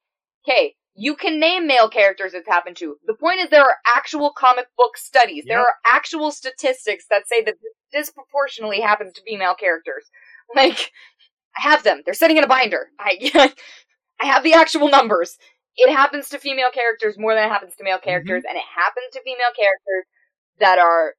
[0.48, 2.96] okay, you can name male characters it's happened to.
[3.06, 5.44] The point is there are actual comic book studies.
[5.46, 7.56] There are actual statistics that say that
[7.92, 10.10] this disproportionately happens to female characters.
[10.56, 10.92] Like,
[11.58, 12.02] I have them.
[12.06, 12.90] They're sitting in a binder.
[13.00, 13.32] I,
[14.22, 15.38] I have the actual numbers.
[15.76, 18.08] It happens to female characters more than it happens to male mm-hmm.
[18.08, 20.06] characters, and it happens to female characters
[20.60, 21.16] that are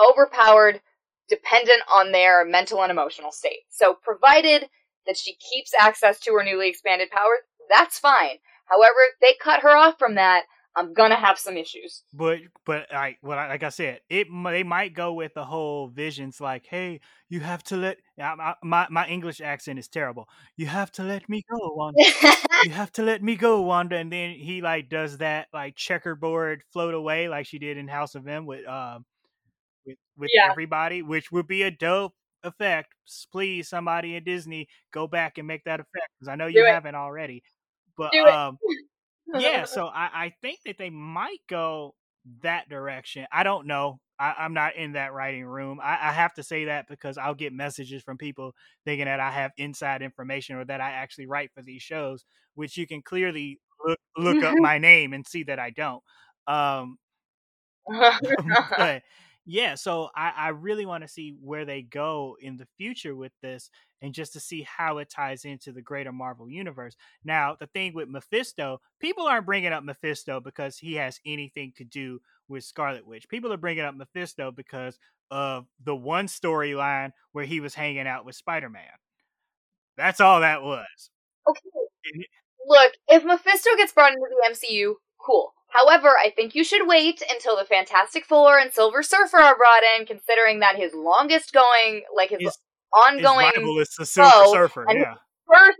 [0.00, 0.80] overpowered,
[1.28, 3.60] dependent on their mental and emotional state.
[3.68, 4.68] So, provided
[5.06, 8.38] that she keeps access to her newly expanded powers, that's fine.
[8.66, 10.44] However, if they cut her off from that,
[10.74, 12.02] I'm gonna have some issues.
[12.14, 15.88] But but like what I, like I said, it they might go with the whole
[15.88, 20.28] visions like, hey, you have to let I, my my English accent is terrible.
[20.56, 21.98] You have to let me go, Wanda.
[22.64, 23.96] you have to let me go, Wanda.
[23.96, 28.14] And then he like does that like checkerboard float away like she did in House
[28.14, 29.04] of M with um
[29.86, 30.50] with with Yeah.
[30.50, 32.94] everybody, which would be a dope effect.
[33.30, 36.70] Please, somebody at Disney, go back and make that effect because I know you it.
[36.70, 37.42] haven't already.
[37.96, 38.58] But um
[39.34, 41.94] yeah, so I, I think that they might go
[42.42, 43.26] that direction.
[43.32, 43.98] I don't know.
[44.18, 45.80] I, I'm not in that writing room.
[45.82, 49.30] I, I have to say that because I'll get messages from people thinking that I
[49.30, 52.24] have inside information or that I actually write for these shows,
[52.54, 56.02] which you can clearly look look up my name and see that I don't.
[56.46, 56.98] Um,
[58.76, 59.02] but
[59.44, 63.32] yeah, so I, I really want to see where they go in the future with
[63.42, 66.96] this and just to see how it ties into the greater Marvel universe.
[67.24, 71.84] Now, the thing with Mephisto, people aren't bringing up Mephisto because he has anything to
[71.84, 73.28] do with Scarlet Witch.
[73.28, 74.98] People are bringing up Mephisto because
[75.30, 78.84] of the one storyline where he was hanging out with Spider Man.
[79.96, 81.10] That's all that was.
[81.48, 82.26] okay.
[82.66, 85.52] Look, if Mephisto gets brought into the MCU, cool.
[85.72, 89.82] However, I think you should wait until the Fantastic Four and Silver Surfer are brought
[89.98, 92.58] in, considering that his longest going, like his, His- His
[93.24, 94.84] ongoing rival is the Silver foe, Surfer.
[94.88, 95.14] and Yeah.
[95.50, 95.78] first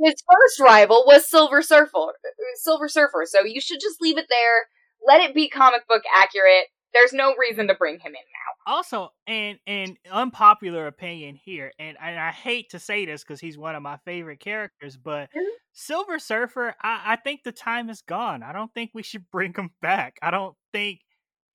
[0.00, 2.14] his first rival was Silver Surfer.
[2.56, 3.24] Silver Surfer.
[3.26, 4.68] So you should just leave it there.
[5.06, 6.66] Let it be comic book accurate.
[6.94, 8.72] There's no reason to bring him in now.
[8.72, 13.58] also and and unpopular opinion here and, and i hate to say this because he's
[13.58, 15.42] one of my favorite characters but Mhm.
[15.72, 19.52] silver surfer I, I think the time is gone i don't think we should bring
[19.54, 21.00] him back i don't think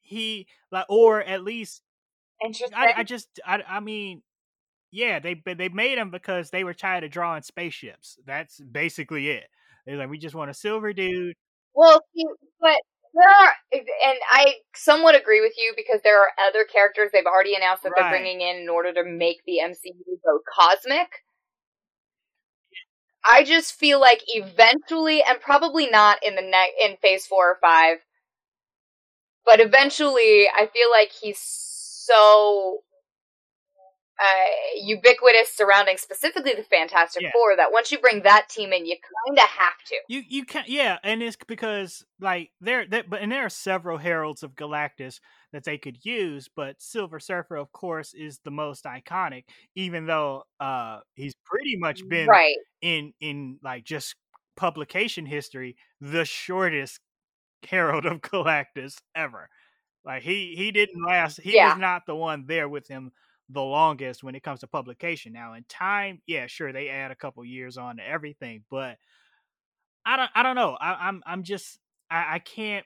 [0.01, 1.81] he like or at least
[2.43, 2.77] Interesting.
[2.77, 4.21] i, I just I, I mean
[4.91, 9.29] yeah they but they made him because they were tired of drawing spaceships that's basically
[9.29, 9.45] it
[9.85, 11.35] they're like we just want a silver dude
[11.73, 12.25] Well, see,
[12.59, 12.77] but
[13.13, 17.55] there are, and I somewhat agree with you because there are other characters they've already
[17.55, 21.07] announced that they're bringing in in order to make the MCU go cosmic.
[23.29, 27.57] I just feel like eventually, and probably not in the ne- in Phase Four or
[27.61, 27.97] Five,
[29.45, 32.79] but eventually, I feel like he's so
[34.19, 37.31] uh, ubiquitous surrounding specifically the Fantastic Yeah.
[37.31, 38.95] Four that once you bring that team in, you
[39.27, 39.95] kind of have to.
[40.09, 43.97] You you can yeah, and it's because like there there but and there are several
[43.97, 45.19] heralds of Galactus
[45.51, 49.45] that they could use, but Silver Surfer, of course, is the most iconic,
[49.75, 52.55] even though uh he's pretty much been Right.
[52.81, 54.15] in in like just
[54.55, 56.99] publication history the shortest
[57.69, 59.49] herald of Galactus ever.
[60.05, 61.41] Like he he didn't last.
[61.41, 61.59] He Yeah.
[61.59, 63.11] was not the one there with him
[63.49, 65.33] the longest when it comes to publication.
[65.33, 68.97] Now in time, yeah, sure they add a couple years on to everything, but
[70.05, 70.77] I don't I don't know.
[70.79, 71.79] I, I'm I'm just
[72.09, 72.85] I, I can't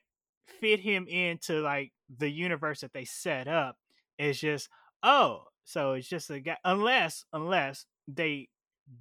[0.59, 3.77] fit him into like the universe that they set up.
[4.17, 4.69] It's just
[5.03, 8.49] oh, so it's just a guy unless unless they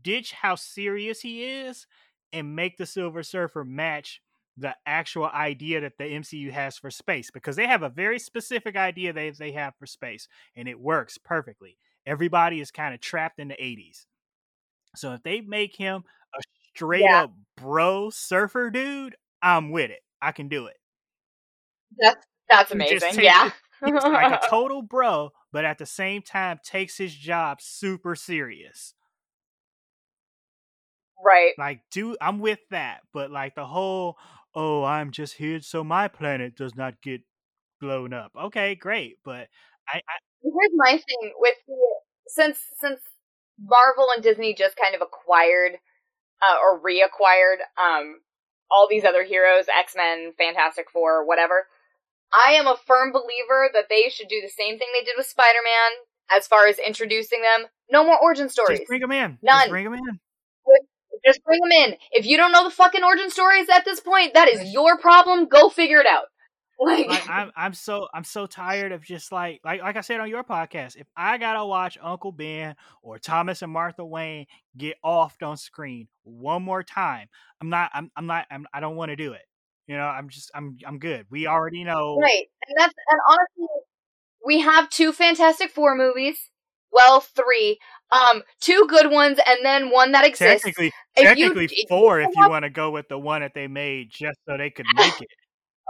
[0.02, 1.86] ditch how serious he is
[2.32, 4.20] and make the Silver Surfer match
[4.60, 8.76] the actual idea that the MCU has for space because they have a very specific
[8.76, 11.78] idea they they have for space and it works perfectly.
[12.06, 14.06] Everybody is kind of trapped in the 80s.
[14.96, 16.04] So if they make him
[16.34, 16.40] a
[16.74, 17.24] straight Yeah.
[17.24, 20.00] up bro surfer dude, I'm with it.
[20.22, 20.76] I can do it.
[21.98, 23.20] That's that's amazing.
[23.20, 23.50] Yeah.
[23.82, 28.94] Like a total bro, but at the same time takes his job super serious.
[31.24, 31.52] Right.
[31.58, 33.00] Like, dude, I'm with that.
[33.12, 34.16] But like the whole,
[34.54, 37.22] oh, I'm just here so my planet does not get
[37.80, 38.32] blown up.
[38.36, 39.18] Okay, great.
[39.24, 39.48] But
[39.88, 41.76] I, I Here's my thing with the
[42.28, 43.00] since since
[43.58, 45.72] Marvel and Disney just kind of acquired
[46.42, 48.20] uh, or reacquired um
[48.70, 51.66] all these other heroes, X Men, Fantastic Four, whatever.
[52.32, 55.26] I am a firm believer that they should do the same thing they did with
[55.26, 57.68] Spider Man as far as introducing them.
[57.90, 58.78] No more origin stories.
[58.78, 59.38] just bring them in.
[59.42, 59.62] None.
[59.62, 60.20] Just bring him in.
[61.24, 61.96] Just bring them in.
[62.12, 65.46] If you don't know the fucking origin stories at this point, that is your problem.
[65.46, 66.24] Go figure it out.
[66.82, 70.18] Like, Like I'm, I'm so, I'm so tired of just like, like, like I said
[70.18, 70.96] on your podcast.
[70.96, 76.08] If I gotta watch Uncle Ben or Thomas and Martha Wayne get offed on screen
[76.22, 77.28] one more time,
[77.60, 79.42] I'm not, I'm, I'm not, I'm, I don't want to do it.
[79.88, 81.26] You know, I'm just, I'm, I'm good.
[81.28, 82.16] We already know.
[82.18, 82.46] Right.
[82.66, 83.66] And that's and honestly
[84.44, 86.49] we have two Fantastic Four movies.
[86.92, 87.78] Well, three.
[88.12, 90.64] Um, two good ones and then one that exists.
[90.64, 93.68] Technically, If technically you four if you want to go with the one that they
[93.68, 95.28] made just so they could make it.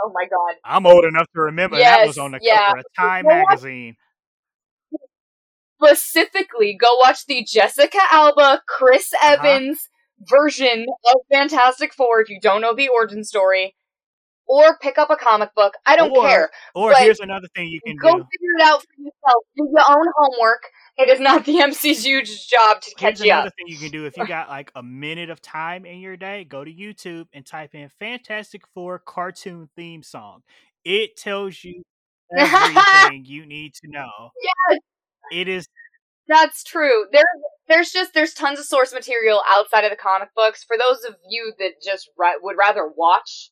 [0.03, 0.57] Oh my god.
[0.65, 2.69] I'm old enough to remember that was on the yeah.
[2.69, 3.45] cover of Time what?
[3.51, 3.97] magazine.
[5.83, 9.35] Specifically, go watch the Jessica Alba, Chris Uh-huh.
[9.39, 9.89] Evans
[10.21, 13.75] version of Fantastic Four if you don't know the origin story.
[14.47, 15.75] Or pick up a comic book.
[15.87, 16.51] I don't Or- care.
[16.75, 18.01] Or But here's another thing you can do.
[18.03, 18.25] Go do.
[18.33, 19.45] figure it out for yourself.
[19.57, 20.63] Do your own homework.
[20.99, 23.55] It is not the MCU's job to catch Here's you another up.
[23.57, 26.45] thing you can do if you got like a minute of time in your day.
[26.45, 30.43] Go to YouTube and type in Fantastic Four cartoon theme song.
[30.85, 31.83] It tells you
[32.37, 34.31] everything you need to know.
[34.43, 34.79] Yes.
[35.33, 35.67] It is
[36.29, 37.07] That's true.
[37.13, 37.25] There,
[37.69, 40.65] there's just there's tons of source material outside of the comic books.
[40.65, 43.51] For those of you that just would rather watch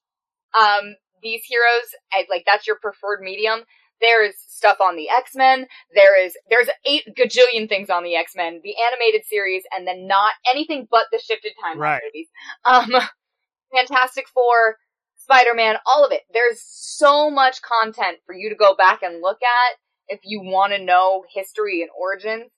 [0.59, 3.61] um, these heroes, I, like that's your preferred medium.
[4.01, 5.67] There is stuff on the X Men.
[5.95, 10.07] There is there's eight gajillion things on the X Men, the animated series, and then
[10.07, 12.03] not anything but the shifted timeline Right.
[12.05, 12.29] movies.
[12.65, 13.03] Um,
[13.75, 14.77] Fantastic Four,
[15.17, 16.23] Spider Man, all of it.
[16.33, 19.77] There's so much content for you to go back and look at
[20.09, 22.51] if you want to know history and origins.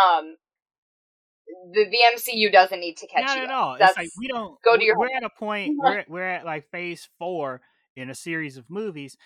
[0.00, 0.36] Um,
[1.72, 3.54] the the MCU doesn't need to catch not you at up.
[3.54, 3.72] all.
[3.74, 4.56] It's That's like we don't.
[4.64, 5.74] go to your We're at a point.
[5.78, 7.60] We're we're at like phase four
[7.96, 9.16] in a series of movies.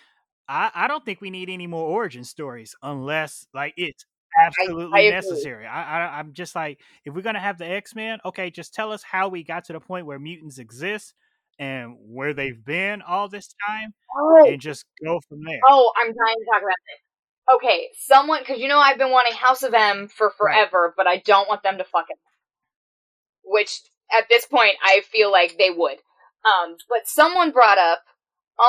[0.49, 4.05] I I don't think we need any more origin stories unless like it's
[4.41, 5.11] absolutely I agree.
[5.11, 5.65] necessary.
[5.65, 8.91] I, I I'm just like if we're gonna have the X Men, okay, just tell
[8.91, 11.13] us how we got to the point where mutants exist
[11.59, 15.59] and where they've been all this time, oh, and just go from there.
[15.67, 17.55] oh, I'm dying to talk about this.
[17.55, 20.53] Okay, someone because you know I've been wanting House of M for Right.
[20.55, 22.17] forever, but I don't want them to fuck it.
[23.43, 23.79] Which
[24.17, 25.97] at this point I feel like they would.
[26.45, 28.03] Um, but someone brought up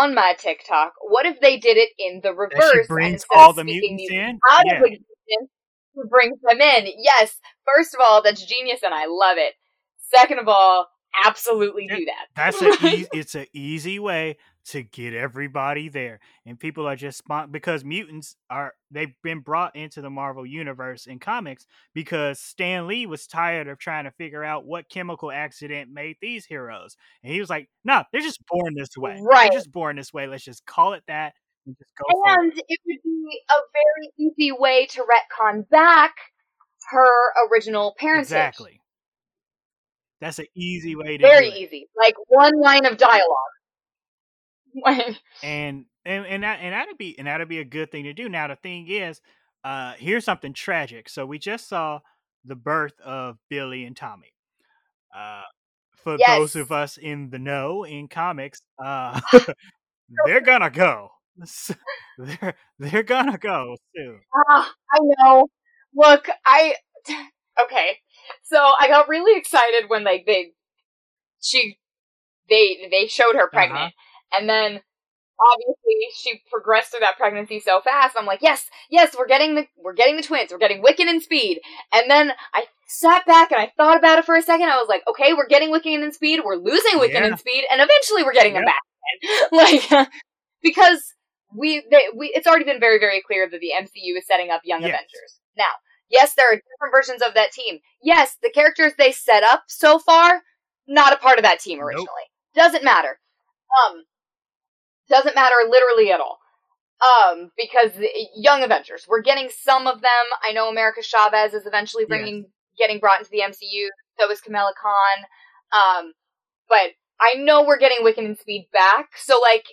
[0.01, 2.87] on my TikTok, what if they did it in the reverse?
[2.89, 4.39] Brings all the mutants in.
[4.51, 4.79] out Yeah.
[4.79, 5.51] of existence
[5.97, 6.87] to bring them in.
[6.99, 7.37] Yes,
[7.75, 9.55] first of all, that's genius and I love it.
[10.15, 10.87] Second of all,
[11.25, 12.27] absolutely do that.
[12.37, 14.37] That's a e- it's an easy way
[14.71, 19.75] to get everybody there, and people are just spon- because mutants are they've been brought
[19.77, 24.45] into the Marvel universe in comics because Stan Lee was tired of trying to figure
[24.45, 28.75] out what chemical accident made these heroes, and he was like, "No, they're just born
[28.77, 29.19] this way.
[29.23, 29.51] Right.
[29.51, 30.27] They're just born this way.
[30.27, 31.35] Let's just call it that
[31.67, 36.15] and just go for it." It would be a very easy way to retcon back
[36.91, 37.11] her
[37.51, 38.27] original parentage.
[38.27, 38.81] Exactly.
[40.21, 41.61] That's an easy way to Very do it.
[41.61, 41.89] easy.
[41.97, 43.55] Like one line of dialogue.
[45.43, 48.29] And and and that and that'd be and that'd be a good thing to do.
[48.29, 49.21] Now the thing is,
[49.65, 51.09] uh, here's something tragic.
[51.09, 52.01] So we just saw
[52.45, 54.33] the birth of Billy and Tommy.
[55.17, 55.43] Uh,
[55.97, 56.39] for Yes.
[56.39, 59.21] those of us in the know in comics, uh,
[60.25, 61.11] they're gonna go.
[62.19, 64.21] they're they're gonna go soon.
[64.51, 65.49] Ah, I know.
[65.95, 66.75] Look, I
[67.65, 67.99] okay.
[68.45, 70.53] So I got really excited when like they
[71.41, 71.79] she
[72.49, 73.93] they they showed her pregnant,
[74.33, 74.81] and then
[75.41, 78.17] obviously she progressed through that pregnancy so fast.
[78.19, 80.51] I'm like, yes, yes, we're getting the we're getting the twins.
[80.51, 81.61] We're getting Wiccan and Speed.
[81.93, 84.69] And then I sat back and I thought about it for a second.
[84.69, 86.41] I was like, okay, we're getting Wiccan and Speed.
[86.45, 87.27] We're losing Wiccan Yeah.
[87.27, 88.75] and Speed, and eventually we're getting them Yep.
[89.51, 89.53] back.
[89.93, 90.09] like
[90.63, 91.03] because
[91.57, 94.63] we they, we it's already been very very clear that the MCU is setting up
[94.65, 94.91] Young Yes.
[94.91, 95.41] Avengers.
[95.57, 95.65] Now,
[96.11, 97.79] yes, there are different versions of that team.
[98.03, 100.43] Yes, the characters they set up so far
[100.87, 101.87] not a part of that team Nope.
[101.89, 102.27] originally.
[102.55, 103.19] Doesn't matter.
[103.87, 104.05] Um
[105.09, 106.39] doesn't matter literally at all.
[107.01, 107.93] Um because
[108.35, 110.11] Young Avengers, we're getting some of them.
[110.47, 112.47] I know America Chavez is eventually bringing
[112.79, 113.89] getting brought into the MCU.
[114.19, 115.25] So is Kamala Khan.
[115.73, 116.13] Um
[116.69, 116.91] but
[117.21, 119.11] I know we're getting Wiccan and Speed back.
[119.17, 119.67] So like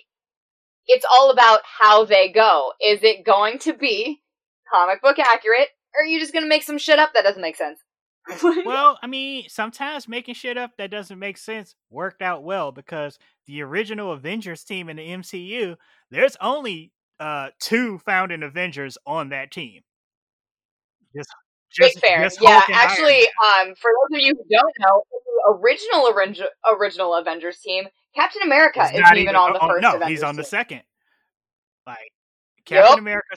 [0.86, 2.72] it's all about how they go.
[2.80, 4.22] Is it going to be
[4.72, 7.56] comic book accurate, or are you just gonna make some shit up that doesn't make
[7.56, 7.80] sense?
[8.64, 13.18] Well, I mean, sometimes making shit up that doesn't make sense worked out well because
[13.46, 15.76] the original Avengers team in the MCU,
[16.10, 19.82] there's only uh two founding Avengers on that team.
[21.14, 21.30] Just,
[21.72, 22.28] just, fair.
[22.40, 26.00] Yeah, Hulk and Iron actually, um, for those of you who don't know, the original
[26.02, 29.82] orig- original Avengers team, Captain America isn't not even on the oh, first.
[29.82, 30.82] no, Avengers he's on the second.
[31.86, 32.10] Like
[32.64, 32.98] Captain Yup.
[32.98, 33.36] America,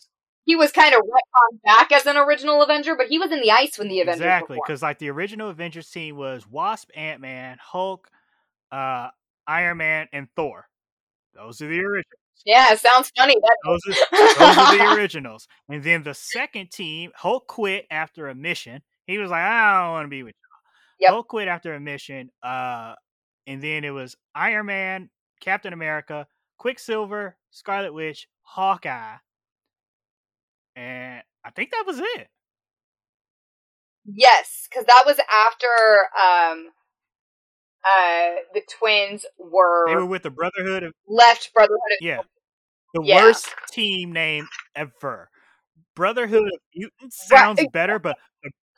[0.49, 3.51] He was kind of retconned back as an original Avenger, but he was in the
[3.51, 7.59] ice when the Avengers exactly, because like the original Avengers team was Wasp, Ant Man,
[7.61, 8.09] Hulk,
[8.71, 9.09] uh,
[9.45, 10.67] Iron Man, and Thor.
[11.35, 12.19] Those are the originals.
[12.47, 13.35] Yeah, it sounds funny.
[13.63, 15.47] Those are Those are the originals.
[15.69, 18.81] And then the second team, Hulk quit after a mission.
[19.05, 21.05] He was like, I don't want to be with you.
[21.05, 21.11] Yep.
[21.11, 22.31] Hulk quit after a mission.
[22.41, 22.95] Uh,
[23.45, 26.25] and then it was Iron Man, Captain America,
[26.57, 29.17] Quicksilver, Scarlet Witch, Hawkeye.
[30.79, 32.27] And I think that was it.
[34.05, 35.67] yes, because that was after
[36.17, 36.67] um,
[37.85, 41.79] uh, the twins were, They were with the Brotherhood of left Brotherhood.
[41.99, 42.19] Of- yeah,
[42.93, 43.15] the Yeah.
[43.25, 45.29] worst team name ever.
[45.95, 48.17] Brotherhood of Mutants Right, sounds better, but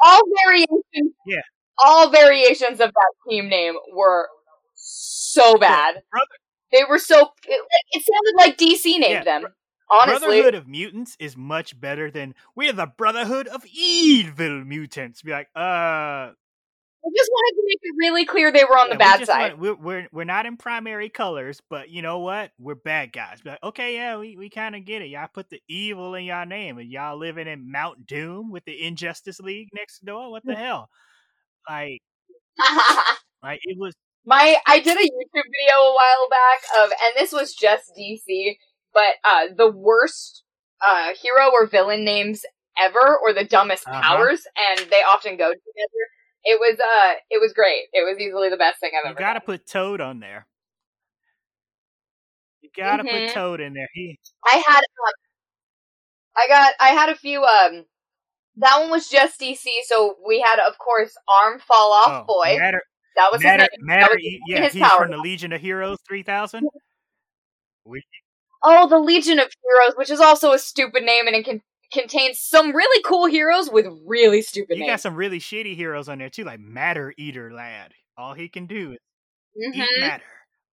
[0.03, 1.13] all variations.
[1.27, 1.41] Yeah.
[1.83, 4.27] all variations of that team name were
[4.73, 6.01] so bad.
[6.11, 6.25] Brother-
[6.71, 7.31] They were so.
[7.47, 9.53] It, it sounded like DC named Yeah, them.
[9.91, 15.21] Honestly, Brotherhood of Mutants is much better than we're the Brotherhood of Evil Mutants.
[15.21, 16.31] Be like, uh,
[17.03, 19.31] I just wanted to make it really clear they were on yeah, the bad just
[19.31, 19.59] side.
[19.59, 22.51] want- we're, we're we're not in primary colors, but you know what?
[22.59, 23.41] We're bad guys.
[23.41, 25.09] Be like, okay, yeah, we, we kind of get it.
[25.09, 28.83] Y'all put the evil in y'all name, and y'all living in Mount Doom with the
[28.85, 30.29] Injustice League next door.
[30.29, 30.89] What the hell?
[31.67, 32.01] Like,
[33.43, 33.95] like it was.
[34.23, 38.55] My I did a YouTube video a while back of, and this was just DC,
[38.93, 40.43] but uh, the worst
[40.85, 42.43] uh, hero or villain names
[42.77, 44.01] ever, or the dumbest Uh-huh.
[44.01, 46.03] powers, and they often go together.
[46.43, 47.85] It was uh, it was great.
[47.93, 49.19] It was easily the best thing I've You ever.
[49.19, 49.45] gotta done.
[49.45, 50.47] put Toad on there.
[52.61, 53.27] You gotta Mhm.
[53.27, 53.87] put Toad in there.
[53.93, 54.19] He
[54.51, 55.13] I had um,
[56.35, 57.85] I got I had a few um.
[58.57, 62.57] That one was just DC, so we had, of course, Arm Fall Off oh, Boy.
[62.59, 62.81] Matter,
[63.15, 63.69] that was Matter, his.
[63.79, 64.97] Matter, that was his, yeah, his he's power.
[64.97, 66.67] from the Legion of Heroes 3000.
[67.83, 68.03] Which,
[68.63, 72.39] Oh, the Legion of Heroes, which is also a stupid name, and it can contains
[72.39, 76.29] some really cool heroes with really stupid you got some really shitty heroes on there
[76.29, 77.91] too, like Matter Eater Lad.
[78.17, 78.97] All he can do is
[79.75, 79.99] eat Mhm.
[79.99, 80.23] matter.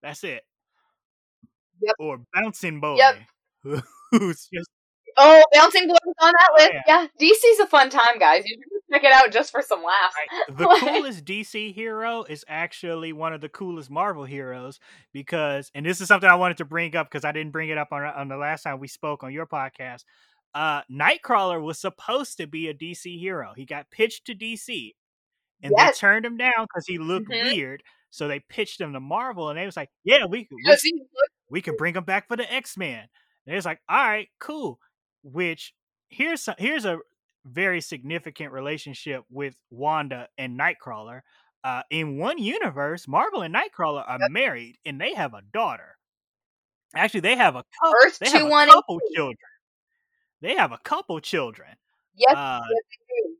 [0.01, 0.45] That's it.
[1.81, 1.95] Yep.
[1.99, 2.95] Or Bouncing Boy.
[2.97, 3.15] Yep.
[4.11, 4.69] Who's just
[5.17, 6.71] Oh, Bouncing Boy was on that list.
[6.87, 7.01] yeah.
[7.01, 7.07] Yeah.
[7.19, 8.43] DC's a fun time, guys.
[8.45, 8.57] You
[8.91, 10.15] check it out just for some laughs.
[10.15, 10.55] Right.
[10.57, 14.79] The Like- coolest DC hero is actually one of the coolest Marvel heroes
[15.13, 17.77] because, and this is something I wanted to bring up because I didn't bring it
[17.77, 20.03] up on on the last time we spoke on your podcast.
[20.55, 23.53] Uh, Nightcrawler was supposed to be a DC hero.
[23.55, 24.95] He got pitched to DC,
[25.61, 25.95] and Yes.
[25.95, 27.53] they turned him down because he looked Mhm.
[27.53, 27.83] weird.
[28.09, 31.05] So they pitched him to Marvel, and they was like, "Yeah, we we,
[31.51, 33.07] we can bring him back for the X Men."
[33.45, 34.79] And it's like, "All right, cool."
[35.21, 35.73] Which
[36.09, 36.97] here's some, here's a
[37.45, 41.21] very significant relationship with Wanda and Nightcrawler.
[41.63, 45.97] Uh, in one universe, Marvel and Nightcrawler are married, and they have a daughter.
[46.95, 47.95] Actually, they have a couple.
[48.05, 49.37] Earth they have two, a couple children.
[50.41, 51.69] They have a couple children.
[52.15, 53.35] Yes, Uh, yes, they do.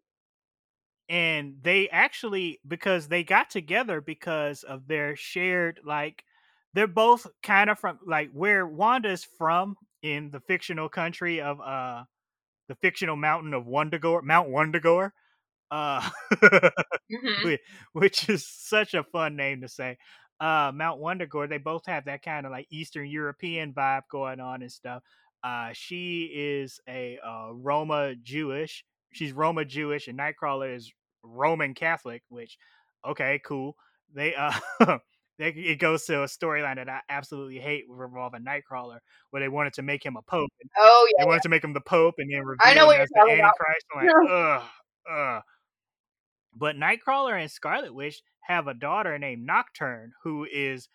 [1.09, 6.23] and they actually because they got together because of their shared like
[6.73, 12.03] they're both kind of from like where Wanda's from in the fictional country of uh
[12.70, 15.11] the fictional mountain of Wundagore, Mount Wundagore,
[15.72, 16.09] uh,
[17.11, 17.59] Mhm.
[17.93, 19.97] which is such a fun name to say.
[20.39, 24.61] Uh, Mount Wundagore, they both have that kind of like Eastern European vibe going on
[24.61, 25.03] and stuff.
[25.43, 28.86] Uh, she is a uh, Roma Jewish.
[29.13, 30.91] She's Roma Jewish, and Nightcrawler is
[31.24, 32.24] Roman Catholic.
[32.30, 32.57] Which,
[33.05, 33.76] okay, cool.
[34.13, 34.97] They uh, they,
[35.39, 39.81] it goes to a storyline that I absolutely hate revolving Nightcrawler, where they wanted to
[39.81, 40.49] make him a pope.
[40.77, 41.27] Oh they yeah.
[41.27, 43.29] wanted to make him the pope, and then reveal I know what as you're the
[43.29, 43.53] talking about.
[43.59, 43.85] Antichrist.
[43.95, 44.63] I'm like, ugh,
[45.11, 45.43] ugh.
[46.55, 50.89] But Nightcrawler and Scarlet Witch have a daughter named Nocturne, who is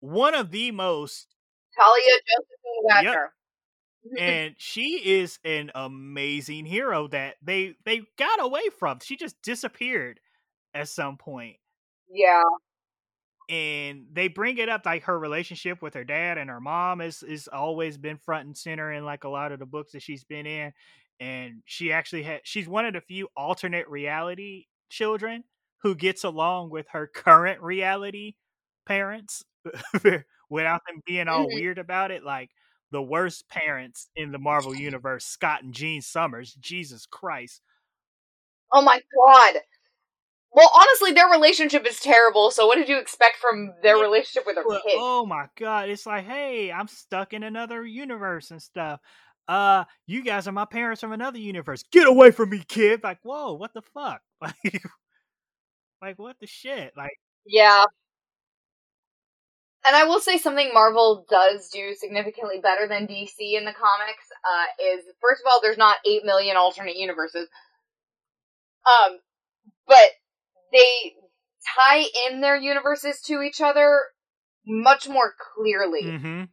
[0.00, 1.28] one of the most
[1.76, 3.16] Talia Josephine Yep.
[4.18, 9.00] And she is an amazing hero that they they got away from.
[9.02, 10.20] She just disappeared
[10.72, 11.56] at some point,
[12.08, 12.42] yeah.
[13.48, 17.22] And they bring it up like her relationship with her dad and her mom is
[17.22, 20.24] is always been front and center in like a lot of the books that she's
[20.24, 20.72] been in,
[21.20, 25.44] and she actually had she's one of the few alternate reality children
[25.82, 28.34] who gets along with her current reality
[28.86, 29.44] parents
[30.50, 31.54] without them being all Mhm.
[31.54, 32.50] weird about it like
[32.90, 36.54] the worst parents in the Marvel universe, Scott and Jean Summers.
[36.54, 37.60] Jesus Christ.
[38.72, 39.60] Oh my god.
[40.52, 42.50] Well, honestly, their relationship is terrible.
[42.50, 44.96] So, what did you expect from their relationship with their kids?
[44.96, 49.00] oh my god, it's like, hey, I'm stuck in another universe and stuff.
[49.46, 51.82] Uh, you guys are my parents from another universe.
[51.90, 53.02] Get away from me, kid.
[53.02, 54.20] Like, whoa, what the fuck?
[54.40, 54.82] Like,
[56.00, 56.92] like what the shit?
[56.96, 57.84] Like, Yeah.
[59.86, 64.24] And I will say something Marvel does do significantly better than DC in the comics
[64.44, 67.48] uh, is first of all, there's not eight million alternate universes.
[68.86, 69.18] Um,
[69.86, 70.10] but
[70.72, 71.14] they
[71.76, 74.00] tie in their universes to each other
[74.66, 76.02] much more clearly.
[76.04, 76.44] mm-hmm.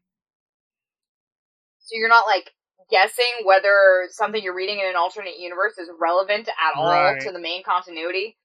[1.80, 2.51] So you're not like
[2.89, 7.22] guessing whether something you're reading in an alternate universe is relevant at all Right.
[7.22, 8.38] to the main continuity.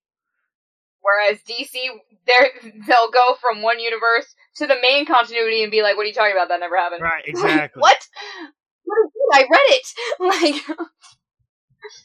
[1.03, 1.73] Whereas DC,
[2.27, 6.13] they'll go from one universe to the main continuity and be like, "What are you
[6.13, 6.49] talking about?
[6.49, 7.81] That never happened." Right, exactly.
[7.81, 7.97] what?
[8.85, 9.11] What?
[9.33, 9.87] I read it.
[10.21, 10.79] Like,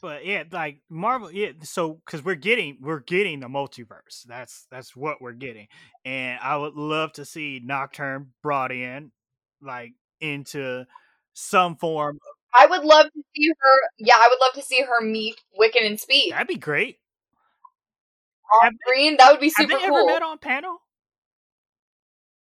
[0.01, 1.51] But yeah, like Marvel, yeah.
[1.63, 4.23] So because we're getting we're getting the multiverse.
[4.27, 5.67] That's that's what we're getting,
[6.03, 9.11] and I would love to see Nocturne brought in,
[9.61, 10.85] like into
[11.33, 12.19] some form.
[12.57, 13.81] I would love to see her.
[13.97, 16.31] Yeah, I would love to see her meet Wiccan and Speed.
[16.31, 16.99] That'd be great.
[18.61, 19.97] On Have they, that would be have super they cool.
[19.97, 20.77] ever met on panel?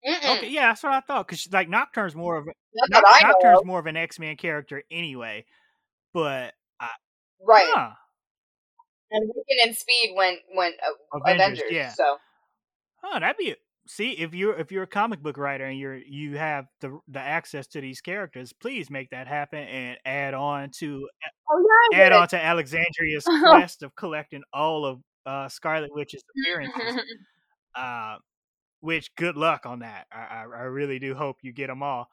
[0.08, 0.38] Mm-mm.
[0.38, 1.28] Okay, yeah, that's what I thought.
[1.28, 3.98] Because like Nocturne's more of a, Not Noc- that I know Nocturne's more of an
[3.98, 5.46] X Men character anyway.
[6.14, 6.54] But
[7.46, 7.66] Right.
[7.74, 7.92] huh,
[9.12, 11.72] And Wiccan and Speed went went uh, Avengers, Avengers.
[11.72, 11.92] yeah.
[11.94, 12.18] So
[13.04, 13.56] huh, that'd be.
[13.88, 17.20] See, if you're if you're a comic book writer and you're you have the the
[17.20, 21.08] access to these characters, please make that happen and add on to
[21.52, 27.02] oh yeah, add on to Alexandria's quest of collecting all of uh, Scarlet Witch's appearances.
[27.76, 28.18] uh,
[28.82, 30.06] which good luck on that.
[30.12, 32.08] I, I, I really do hope you get them all.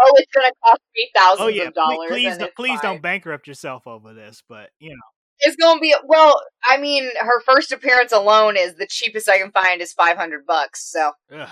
[0.00, 2.08] Oh, it's gonna cost me thousands Oh yeah, of dollars.
[2.08, 4.42] please don't, please don't bankrupt yourself over this.
[4.48, 4.96] But you know,
[5.40, 6.40] It's gonna be well.
[6.66, 10.46] I mean, her first appearance alone is the cheapest I can find is five hundred
[10.46, 10.90] bucks.
[10.90, 11.48] So ugh.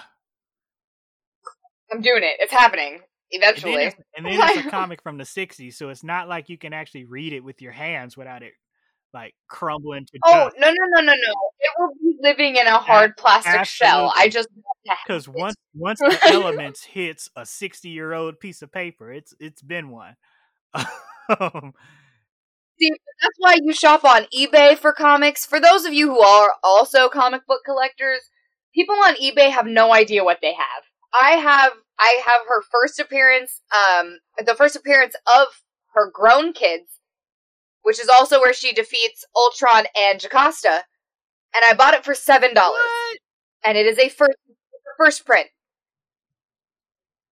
[1.93, 2.37] I'm doing it.
[2.41, 2.95] It's happening
[3.33, 3.85] And then, eventually.
[3.85, 6.73] it's, and then it's a comic from the '60s, so it's not like you can
[6.73, 8.53] actually read it with your hands without it
[9.15, 11.33] like crumbling to Oh no no no no no!
[11.59, 14.13] It will be living in a hard plastic shell.
[14.17, 18.41] I just want to have Because once once the elements hits a 60 year old
[18.41, 20.17] piece of paper, it's it's been one.
[20.75, 21.75] Um,
[22.79, 25.47] See, that's why you shop on eBay for comics.
[25.47, 28.21] For those of you who are also comic book collectors,
[28.75, 30.85] people on eBay have no idea what they have.
[31.19, 35.47] I have I have her first appearance, um, the first appearance of
[35.95, 36.96] her grown kids,
[37.87, 40.83] which is also where she defeats Ultron and Jocasta,
[41.55, 42.83] and I bought it for seven dollars,
[43.65, 44.37] and it is a first
[44.99, 45.47] first print.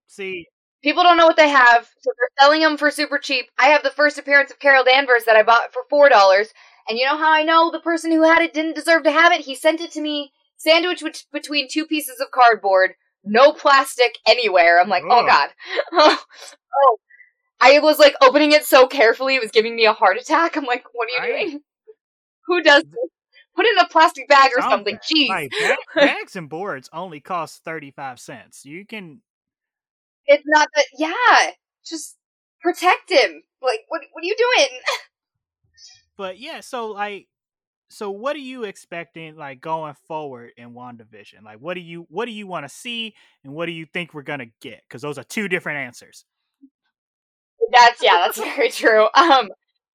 [0.06, 0.46] See,
[0.84, 3.46] People don't know what they have, so they're selling them for super cheap.
[3.58, 6.48] I have the first appearance of Carol Danvers that I bought for four dollars,
[6.88, 9.32] and you know how I know the person who had it didn't deserve to have
[9.32, 9.40] it?
[9.40, 12.92] He sent it to me sandwiched bet- between two pieces of cardboard,
[13.24, 14.78] no plastic anywhere.
[14.80, 15.26] I'm like, oh Ugh.
[15.26, 15.48] god,
[15.92, 16.18] oh.
[17.64, 20.56] I was like opening it so carefully, it was giving me a heart attack.
[20.56, 21.46] I'm like, what are you Right.
[21.46, 21.60] doing?
[22.46, 23.10] Who does this?
[23.56, 24.98] Put it in a plastic bag or Some- something.
[24.98, 25.28] Jeez.
[25.28, 28.64] like ba- bags and boards only cost 35 cents.
[28.66, 29.22] You can
[30.26, 30.84] It's not that.
[30.98, 31.52] Yeah,
[31.86, 32.16] just
[32.60, 33.42] protect him.
[33.62, 34.02] Like, what?
[34.12, 34.80] What are you doing?
[36.16, 37.28] but yeah, so like
[37.90, 41.42] so what are you expecting like going forward in WandaVision?
[41.44, 44.12] Like what do you what do you want to see and what do you think
[44.14, 44.82] we're going to get?
[44.90, 46.24] Cuz those are two different answers.
[47.72, 49.08] That's yeah, that's very true.
[49.14, 49.50] Um,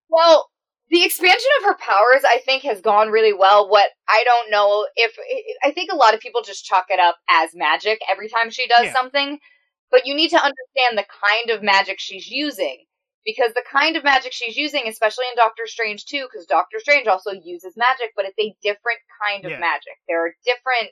[0.09, 0.47] Well,
[0.89, 3.69] the expansion of her powers, I think, has gone really well.
[3.69, 5.15] What I don't know if
[5.63, 8.67] I think a lot of people just chalk it up as magic every time she
[8.67, 8.93] does Yeah.
[8.93, 9.39] something,
[9.91, 12.85] but you need to understand the kind of magic she's using
[13.25, 17.07] because the kind of magic she's using, especially in Doctor Strange too, because Doctor Strange
[17.07, 19.59] also uses magic, but it's a different kind of Yeah.
[19.59, 19.97] magic.
[20.07, 20.91] There are different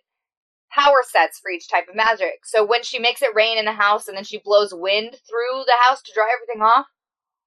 [0.72, 2.46] power sets for each type of magic.
[2.46, 5.64] So when she makes it rain in the house and then she blows wind through
[5.66, 6.88] the house to dry everything off,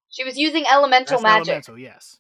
[0.09, 2.19] she was using elemental That's magic elemental, yes.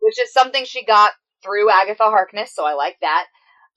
[0.00, 3.26] which is something she got through Agatha Harkness, so I like that.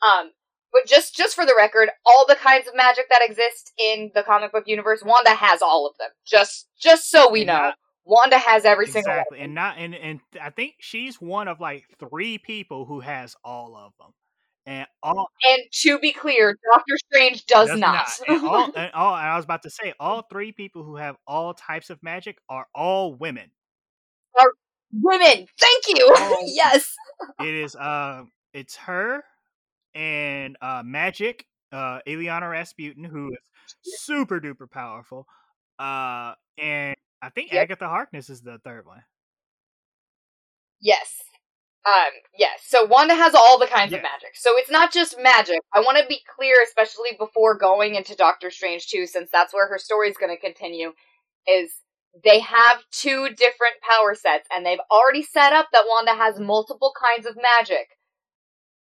[0.05, 0.31] Um,
[0.73, 4.23] but just just for the record, all the kinds of magic that exist in the
[4.23, 6.09] comic book universe, Wanda has all of them.
[6.25, 7.73] Just just so we know,
[8.05, 9.13] Wanda has every single.
[9.13, 13.35] Exactly, and not and and I think she's one of like three people who has
[13.45, 14.13] all of them,
[14.65, 18.07] and all And to be clear, Doctor Strange does, does not.
[18.27, 21.15] And all, and all and I was about to say, all three people who have
[21.27, 23.51] all types of magic are all women.
[24.39, 24.51] Are
[25.01, 25.95] Women, thank you.
[26.15, 26.43] Oh.
[26.45, 26.95] yes.
[27.39, 29.23] It is uh, it's her
[29.95, 31.41] and uh, Magik,
[31.71, 35.27] uh, Illyana Rasputin, who is super duper powerful,
[35.79, 37.63] uh, and I think Yep.
[37.63, 39.03] Agatha Harkness is the third one.
[40.81, 41.21] Yes.
[41.85, 42.61] Um, yes.
[42.65, 44.35] So Wanda has all the kinds of magic.
[44.35, 45.59] So it's not just magic.
[45.73, 49.67] I want to be clear, especially before going into Doctor Strange 2, since that's where
[49.67, 50.93] her story is going to continue,
[51.45, 51.71] is
[52.23, 56.93] they have two different power sets, and they've already set up that Wanda has multiple
[56.97, 57.87] kinds of magic.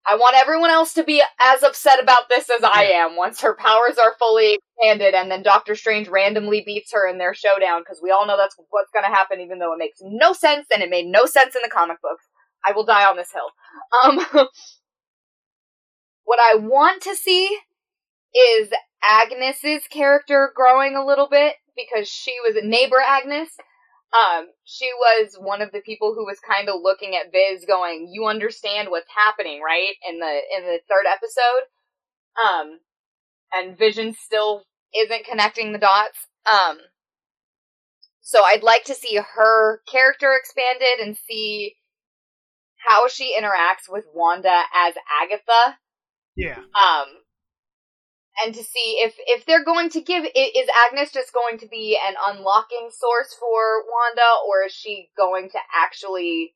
[0.05, 3.53] I want everyone else to be as upset about this as I am once her
[3.53, 7.99] powers are fully expanded and then Doctor Strange randomly beats her in their showdown because
[8.01, 10.81] we all know that's what's going to happen even though it makes no sense and
[10.81, 12.25] it made no sense in the comic books.
[12.65, 13.49] I will die on this hill.
[14.03, 14.47] Um
[16.23, 17.57] what I want to see
[18.33, 18.69] is
[19.03, 23.49] Agnes's character growing a little bit because she was a neighbor Agnes.
[24.13, 28.09] Um, she was one of the people who was kind of looking at Viz going,
[28.11, 29.93] you understand what's happening, right?
[30.07, 31.63] In the, in the third episode.
[32.45, 32.79] Um,
[33.53, 34.63] and Vision still
[34.95, 36.27] isn't connecting the dots.
[36.51, 36.77] Um,
[38.21, 41.75] so I'd like to see her character expanded and see
[42.87, 45.77] how she interacts with Wanda as Agatha.
[46.35, 47.07] Yeah, um
[48.43, 51.97] and to see if if they're going to give is agnes just going to be
[52.07, 56.53] an unlocking source for wanda or is she going to actually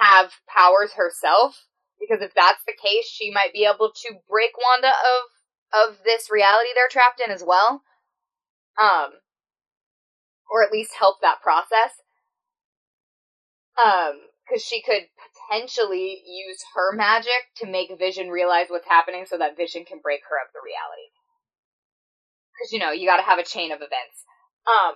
[0.00, 1.66] have powers herself?
[2.00, 6.30] Because if that's the case she might be able to break wanda of of this
[6.30, 7.82] reality they're trapped in as well.
[8.80, 9.10] Um
[10.50, 11.92] or at least help that process.
[13.84, 15.08] Um because she could
[15.48, 20.20] potentially use her magic to make Vision realize what's happening so that Vision can break
[20.28, 21.08] her of the reality.
[22.52, 24.24] Because, you know, you gotta have a chain of events.
[24.66, 24.94] Um,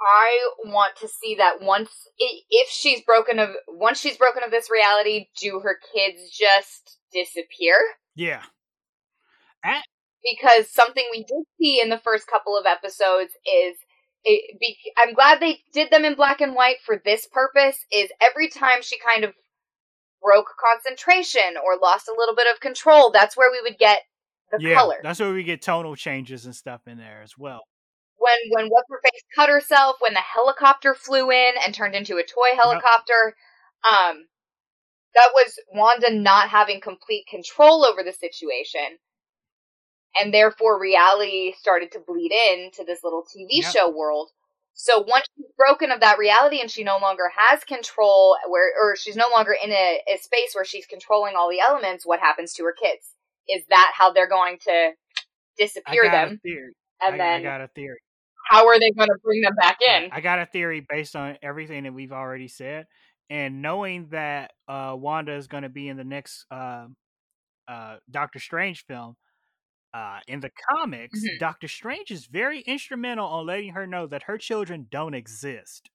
[0.00, 4.70] I want to see that once, if she's broken of, once she's broken of this
[4.70, 7.76] reality, do her kids just disappear?
[8.16, 8.42] yeah,
[10.22, 13.76] because something we did see in the first couple of episodes is
[14.24, 18.10] it be, I'm glad they did them in black and white for this purpose is
[18.20, 19.34] every time she kind of
[20.22, 24.00] broke concentration or lost a little bit of control that's where we would get
[24.50, 24.74] the yeah.
[24.74, 27.60] color That's where we get tonal changes and stuff in there as well.
[28.16, 32.16] when when what's her face cut herself when the helicopter flew in and turned into
[32.16, 33.34] a toy helicopter
[33.90, 34.26] um
[35.14, 38.98] that was Wanda not having complete control over the situation
[40.16, 43.72] and therefore reality started to bleed into this little TV Yep.
[43.72, 44.30] show world
[44.76, 48.96] so once she's broken of that reality and she no longer has control where or
[48.96, 52.52] she's no longer in a, a space where she's controlling all the elements what happens
[52.54, 53.10] to her kids
[53.48, 54.92] is that how they're going to I
[55.58, 56.72] disappear got them a theory.
[57.02, 57.98] and I, then I got a theory.
[58.50, 60.08] how are they going to bring them back in?
[60.12, 62.86] I got a theory based on everything that we've already said,
[63.30, 66.86] and knowing that uh, Wanda is going to be in the next uh,
[67.68, 69.16] uh, Doctor Strange film.
[69.94, 71.38] Uh, in the comics, Mhm.
[71.38, 75.90] Doctor Strange is very instrumental on letting her know that her children don't exist.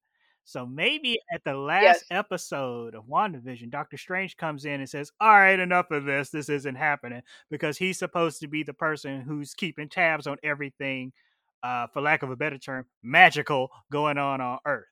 [0.46, 2.10] So maybe at the last Yes.
[2.10, 6.32] episode of WandaVision, Doctor Strange comes in and says, All right, enough of this.
[6.32, 7.24] This isn't happening.
[7.52, 11.14] Because he's supposed to be the person who's keeping tabs on everything,
[11.64, 14.88] uh, for lack of a better term, magical going on on Earth.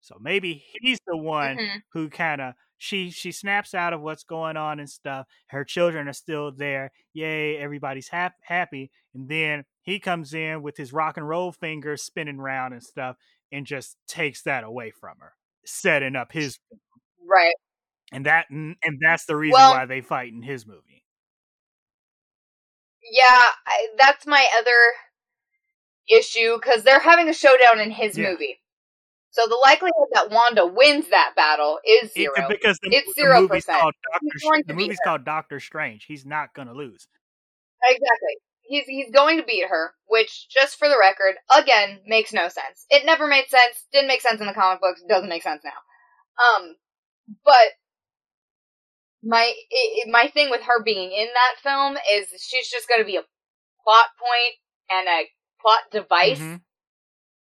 [0.00, 1.82] So maybe he's the one Mhm.
[1.92, 5.28] who kind of she she snaps out of what's going on and stuff.
[5.46, 6.90] Her children are still there.
[7.14, 8.90] Yay, everybody's hap- happy.
[9.14, 13.16] And then he comes in with his rock and roll fingers spinning around and stuff
[13.52, 16.58] and just takes that away from her, setting up his
[17.24, 17.54] Right.
[18.10, 21.04] and that and that's the reason Well- why they fight in his movie.
[23.12, 24.94] Yeah, I, that's my other
[26.18, 28.30] issue because they're having a showdown in his Yeah.
[28.30, 28.61] movie.
[29.32, 32.48] So the likelihood that Wanda wins that battle is It- zero.
[32.48, 33.42] because the, It's 0%.
[33.48, 34.62] movie's called Doctor.
[34.66, 36.04] The movie's called Doctor Strange.
[36.04, 37.06] He's not gonna lose.
[37.82, 38.36] Exactly.
[38.64, 42.86] He's he's going to beat her, which, just for the record, again makes no sense.
[42.90, 43.86] It never made sense.
[43.92, 45.02] Didn't make sense in the comic books.
[45.08, 46.56] Doesn't make sense now.
[46.56, 46.76] Um,
[47.44, 47.72] but
[49.22, 53.00] my i i- my thing with her being in that film is she's just going
[53.00, 53.24] to be a
[53.84, 54.54] plot point
[54.90, 55.28] and a
[55.60, 56.60] plot device Mhm.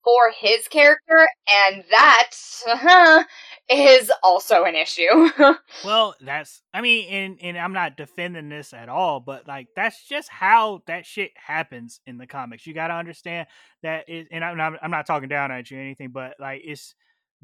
[0.04, 2.30] For his character, and that
[2.66, 3.24] uh-huh,
[3.70, 5.30] is also an issue.
[5.84, 10.04] Well, that's I mean, and and I'm not defending this at all, but like that's
[10.06, 12.66] just how that shit happens in the comics.
[12.66, 13.46] You got to understand
[13.82, 16.62] that it, and I'm not, I'm not talking down at you or anything, but like
[16.64, 16.94] it's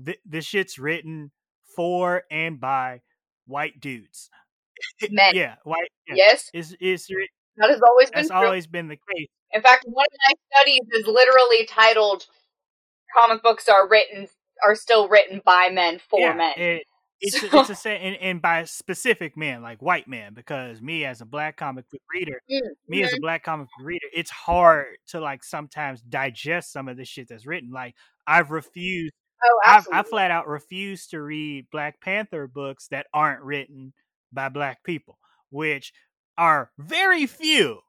[0.05, 1.31] th- this shit's written
[1.77, 3.03] for and by
[3.47, 4.31] white dudes.
[5.11, 5.35] Men.
[5.35, 5.91] Yeah, white.
[6.09, 6.15] Yeah.
[6.17, 7.07] Yes, Is is
[7.57, 8.37] that has always been that's true.
[8.37, 9.29] always been the case.
[9.53, 12.27] In fact, one of my studies is literally titled
[13.19, 14.29] "Comic books are written
[14.67, 16.87] are still written by men for yeah, men." It,
[17.21, 20.81] it's So- a, it's a say and, and by specific men like white men because
[20.83, 22.41] me as a black comic book reader
[22.89, 23.23] me as a mm-hmm.
[23.23, 27.47] black comic book reader it's hard to like sometimes digest some of the shit that's
[27.47, 27.95] written like
[28.27, 29.13] i've refused
[29.43, 29.87] oh, I've.
[29.93, 33.93] I flat out refuse to read black panther books that aren't written
[34.33, 35.19] by black people
[35.51, 35.93] which
[36.37, 37.81] are very few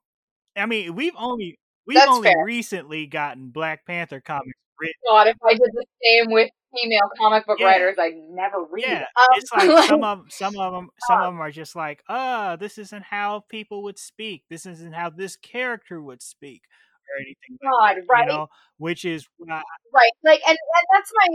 [0.56, 2.46] i mean we've only we've That's only fair.
[2.46, 4.60] recently gotten black panther comics
[5.10, 7.68] God, if I did the same with female comic book Yeah.
[7.68, 8.86] writers, I'd never read.
[8.86, 12.04] Yeah, Um, it's like some of some of them some of them are just like,
[12.10, 14.44] uh, this isn't how people would speak.
[14.50, 16.64] This isn't how this character would speak,
[17.10, 17.58] or anything.
[17.62, 18.26] God, like that, right.
[18.28, 18.48] You know,
[18.78, 19.62] which is why
[19.94, 21.28] right, like, and, and that's my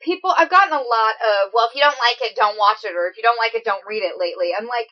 [0.00, 0.32] people.
[0.36, 3.08] I've gotten a lot of, well, if you don't like it, don't watch it, or
[3.08, 4.18] if you don't like it, don't read it.
[4.18, 4.88] Lately, I'm like,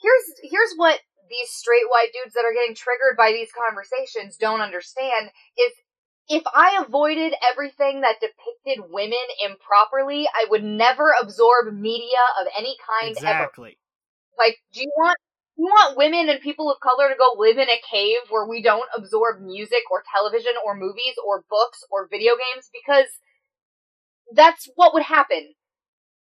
[0.00, 4.60] here's here's what these straight white dudes that are getting triggered by these conversations don't
[4.60, 5.72] understand is
[6.28, 12.76] if I avoided everything that depicted women improperly, I would never absorb media of any
[12.86, 13.28] kind ever.
[13.28, 13.78] exactly.
[14.38, 15.16] Like, do you want
[15.56, 18.60] you want women and people of color to go live in a cave where we
[18.60, 23.06] don't absorb music or television or movies or books or video games because
[24.32, 25.54] that's what would happen.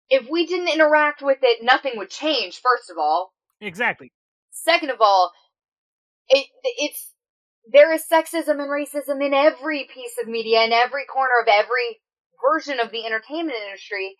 [0.09, 3.33] If we didn't interact with it, nothing would change, first of all.
[3.59, 4.13] Exactly.
[4.51, 5.33] Second of all,
[6.29, 7.13] it it's
[7.71, 11.99] there is sexism and racism in every piece of media, in every corner of every
[12.43, 14.15] version of the entertainment industry.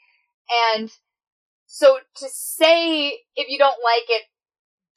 [0.73, 0.91] And
[1.65, 4.23] so to say if you don't like it,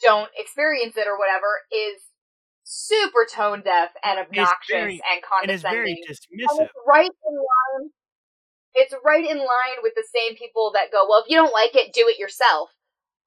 [0.02, 2.02] don't experience it or whatever is
[2.64, 5.96] super tone deaf and obnoxious very- and And it's very condescending.
[6.08, 6.64] And dismissive.
[6.64, 7.90] it's right in line.
[8.74, 11.76] It's right in line with the same people that go, well, if you don't like
[11.76, 12.70] it, do it yourself.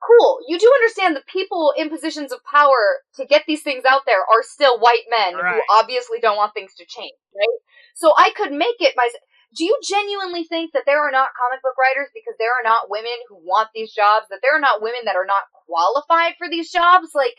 [0.06, 0.40] Cool.
[0.48, 4.22] You do understand the people in positions of power to get these things out there
[4.22, 7.60] are still white men who obviously don't want things to change, right?
[7.96, 9.10] So I could make it my.
[9.56, 12.90] Do you genuinely think that there are not comic book writers because there are not
[12.90, 16.50] women who want these jobs, that there are not women that are not qualified for
[16.50, 17.10] these jobs?
[17.16, 17.38] Like,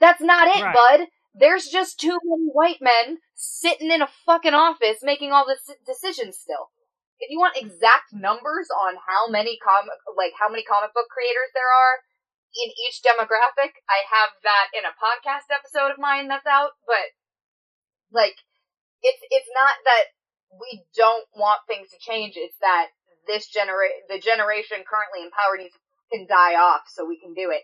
[0.00, 0.74] that's not it, Right.
[0.74, 1.08] bud.
[1.34, 5.56] There's just too many white men sitting in a fucking office making all the
[5.86, 6.70] decisions still.
[7.18, 11.50] If you want exact numbers on how many comic, like how many comic book creators
[11.54, 12.02] there are
[12.54, 17.14] in each demographic, I have that in a podcast episode of mine that's out, but
[18.12, 18.36] like,
[19.02, 20.04] it's, it's not that
[20.60, 22.88] we don't want things to change, it's that
[23.26, 27.34] this genera- the generation currently in power needs to fucking die off so we can
[27.34, 27.62] do it.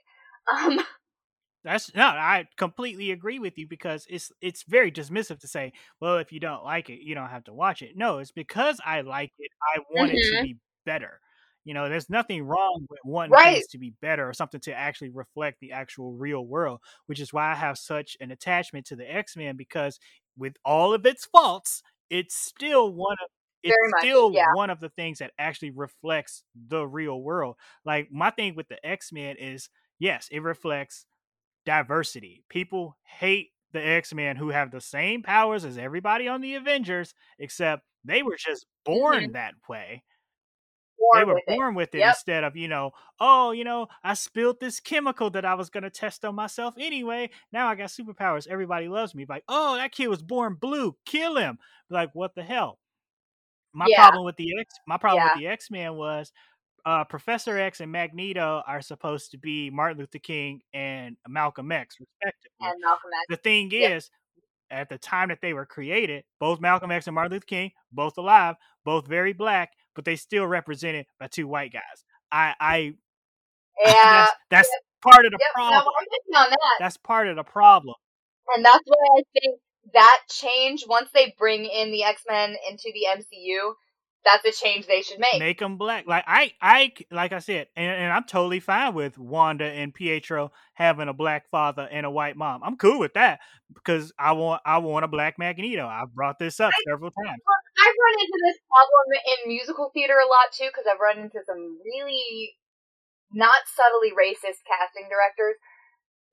[0.50, 0.80] Um,
[1.64, 6.16] That's no, I completely agree with you because it's it's very dismissive to say, well,
[6.18, 7.96] if you don't like it, you don't have to watch it.
[7.96, 10.40] No, it's because I like it, I want it to Mhm.
[10.40, 10.56] be
[10.86, 11.20] better.
[11.64, 13.42] You know, there's nothing wrong with wanting Right.
[13.42, 17.32] things to be better or something to actually reflect the actual real world, which is
[17.32, 19.98] why I have such an attachment to the X Men because
[20.38, 23.28] with all of its faults, it's still one of
[23.62, 24.46] it's much, still yeah.
[24.50, 27.56] one of the things that actually reflects the real world.
[27.84, 31.04] Like my thing with the X Men is yes, it reflects
[31.70, 32.42] diversity.
[32.48, 37.14] People hate the X Men who have the same powers as everybody on the Avengers,
[37.38, 39.32] except they were just born mm-hmm.
[39.32, 40.02] that way.
[41.14, 41.56] they were with it.
[41.56, 42.08] born with it Yep.
[42.08, 42.90] instead of, you know,
[43.20, 46.74] oh, you know, I spilled this chemical that I was going to test on myself
[46.76, 47.30] anyway.
[47.52, 48.48] Now I got superpowers.
[48.48, 49.24] Everybody loves me.
[49.28, 50.96] Like, oh, that kid was born blue.
[51.06, 51.58] Kill him.
[51.88, 52.80] Like, what the hell?
[53.72, 54.08] My Yeah.
[54.08, 55.32] problem with the X, my problem Yeah.
[55.34, 56.32] with the X Men was
[56.84, 61.96] uh, Professor X and Magneto are supposed to be Martin Luther King and Malcolm X,
[62.00, 62.50] respectively.
[62.60, 63.26] And Malcolm X.
[63.28, 63.92] The thing Yep.
[63.96, 64.10] is,
[64.70, 68.16] at the time that they were created, both Malcolm X and Martin Luther King, both
[68.18, 68.54] alive,
[68.84, 72.04] both very black, but they still represented by two white guys.
[72.30, 72.94] I, I
[73.84, 73.94] Yeah.
[74.12, 74.70] that's, that's
[75.02, 75.54] part of the Yep.
[75.54, 75.94] Problem.
[76.36, 76.58] On that.
[76.78, 77.96] That's part of the problem.
[78.54, 79.60] And that's why I think
[79.94, 83.72] that change, once they bring in the X Men into the MCU,
[84.24, 85.38] that's a change they should make.
[85.38, 86.06] Make them black.
[86.06, 90.52] Like I, I, like I said, and, and, I'm totally fine with Wanda and Pietro
[90.74, 92.62] having a black father and a white mom.
[92.62, 93.40] I'm cool with that
[93.72, 95.86] because I want, I want a black Magneto.
[95.86, 97.40] I've brought this up I, several times.
[97.78, 101.40] I've run into this problem in musical theater a lot too because I've run into
[101.46, 102.54] some really
[103.32, 105.56] not subtly racist casting directors.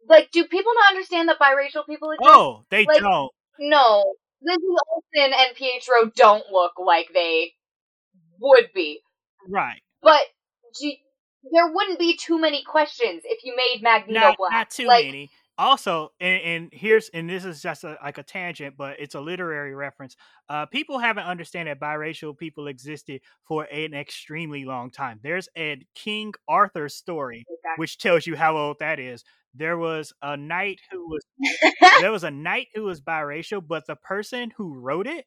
[0.10, 2.30] Like, do people not understand that biracial people exist?
[2.30, 3.32] Oh, they like, don't.
[3.60, 4.04] No,
[4.42, 4.62] Lizzie
[4.92, 7.54] Olsen and Pietro don't look like they
[8.40, 9.02] would be.
[9.50, 9.82] Right.
[10.02, 10.22] But
[11.52, 14.52] there wouldn't be too many questions if you made Magneto not, black.
[14.52, 15.30] Not too like, many.
[15.60, 19.22] Also, and, and, here's and this is just a, like a tangent, but it's a
[19.22, 20.16] literary reference.
[20.48, 25.20] Uh, people haven't understand that biracial people existed for an extremely long time.
[25.24, 27.74] There's a King Arthur story, exactly.
[27.78, 29.24] which tells you how old that is.
[29.56, 31.26] There was a knight who was
[32.02, 35.26] there was a knight who was biracial, but the person who wrote it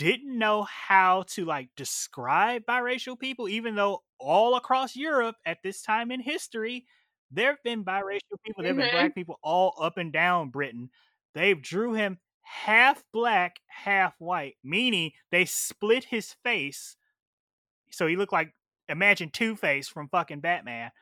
[0.00, 5.82] didn't know how to like describe biracial people, even though all across Europe at this
[5.82, 6.86] time in history,
[7.30, 8.80] there have been biracial people, there have mm-hmm.
[8.80, 10.88] been black people all up and down Britain.
[11.34, 16.96] They drew him half black, half white, meaning they split his face.
[17.90, 18.54] So he looked like
[18.88, 20.92] imagine Two Face from fucking Batman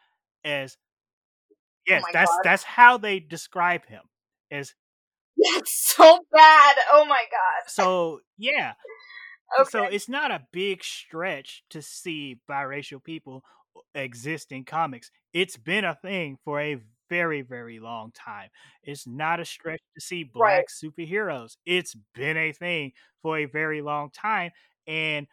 [0.44, 0.76] as
[1.52, 2.40] oh yes, oh that's God.
[2.42, 4.02] that's how they describe him.
[4.50, 4.74] As
[5.54, 6.76] that's so bad.
[6.92, 7.68] Oh my god.
[7.68, 8.72] So yeah.
[9.60, 9.70] Okay.
[9.70, 13.42] So it's not a big stretch to see biracial people
[13.76, 15.10] uh, exist in comics.
[15.32, 16.78] It's been a thing for a
[17.08, 18.50] very, very long time.
[18.82, 20.66] It's not a stretch to see black right.
[20.68, 21.56] superheroes.
[21.64, 24.50] It's been a thing for a very long time.
[24.86, 25.26] And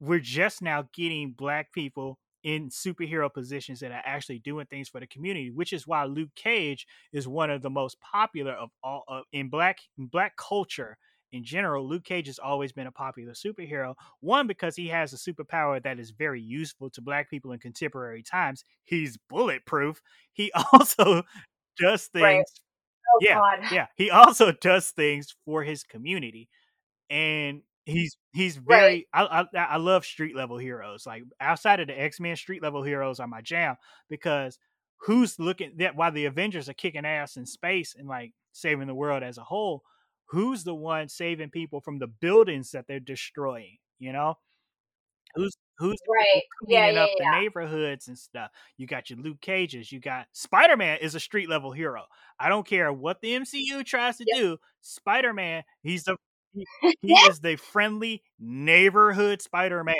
[0.00, 5.00] we're just now getting black people in superhero positions that are actually doing things for
[5.00, 9.02] the community, which is why Luke Cage is one of the most popular of all
[9.08, 10.98] uh, in black in black culture
[11.32, 11.88] in general.
[11.88, 13.94] Luke Cage has always been a popular superhero.
[14.20, 18.22] One because he has a superpower that is very useful to black people in contemporary
[18.22, 18.62] times.
[18.84, 20.00] He's bulletproof.
[20.34, 21.22] He also
[21.78, 22.22] does things.
[22.22, 22.44] Right.
[23.14, 23.72] Oh, yeah, God.
[23.72, 23.86] yeah.
[23.96, 26.48] He also does things for his community,
[27.08, 29.28] and he's he's very right.
[29.30, 33.20] I, I, I love street level heroes like outside of the x-men street level heroes
[33.20, 33.76] are my jam
[34.08, 34.58] because
[35.00, 38.94] who's looking that while the avengers are kicking ass in space and like saving the
[38.94, 39.82] world as a whole
[40.26, 44.34] who's the one saving people from the buildings that they're destroying you know?
[45.34, 46.42] Who's who's right.
[46.60, 48.50] Cleaning yeah, up yeah, the neighborhoods and stuff?
[48.76, 52.04] You got your luke cages you got spider-man is a street level hero.
[52.38, 54.40] I don't care what the mcu tries to yep.
[54.40, 56.16] do spider-man he's the
[57.02, 59.94] he, is the friendly neighborhood Spider-Man.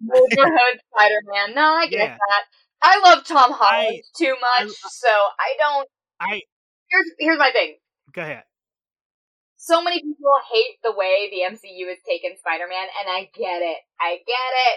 [0.00, 1.54] Neighborhood Spider-Man.
[1.54, 2.16] No, I get yeah.
[2.16, 2.44] that.
[2.82, 5.88] I love Tom Holland I, too much, I, so I don't.
[6.20, 6.40] I
[6.88, 7.76] here's here's my thing.
[8.12, 8.44] Go ahead.
[9.60, 13.80] So many people hate the way the MCU has taken Spider-Man, and I get it.
[14.00, 14.76] I get it.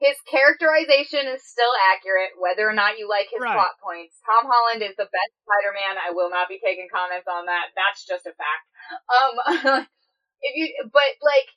[0.00, 3.54] His characterization is still accurate, whether or not you like his right.
[3.54, 4.18] plot points.
[4.24, 6.00] Tom Holland is the best Spider-Man.
[6.00, 7.76] I will not be taking comments on that.
[7.76, 8.64] That's just a fact.
[9.12, 9.86] Um,
[10.42, 11.48] if you, but like,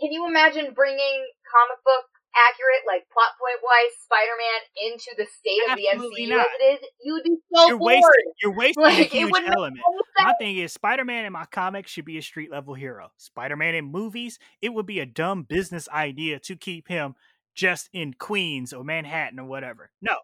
[0.00, 2.04] can you imagine bringing comic book
[2.36, 6.40] accurate, like plot point wise, Spider-Man into the state Absolutely of the MCU not.
[6.40, 6.88] as it is?
[7.00, 7.92] You would be so you're bored.
[7.92, 9.80] Wasting, you're wasting like, a huge element.
[10.18, 13.10] My thing is, Spider-Man in my comics should be a street level hero.
[13.16, 17.14] Spider-Man in movies, it would be a dumb business idea to keep him
[17.54, 19.90] just in Queens or Manhattan or whatever.
[20.02, 20.16] No.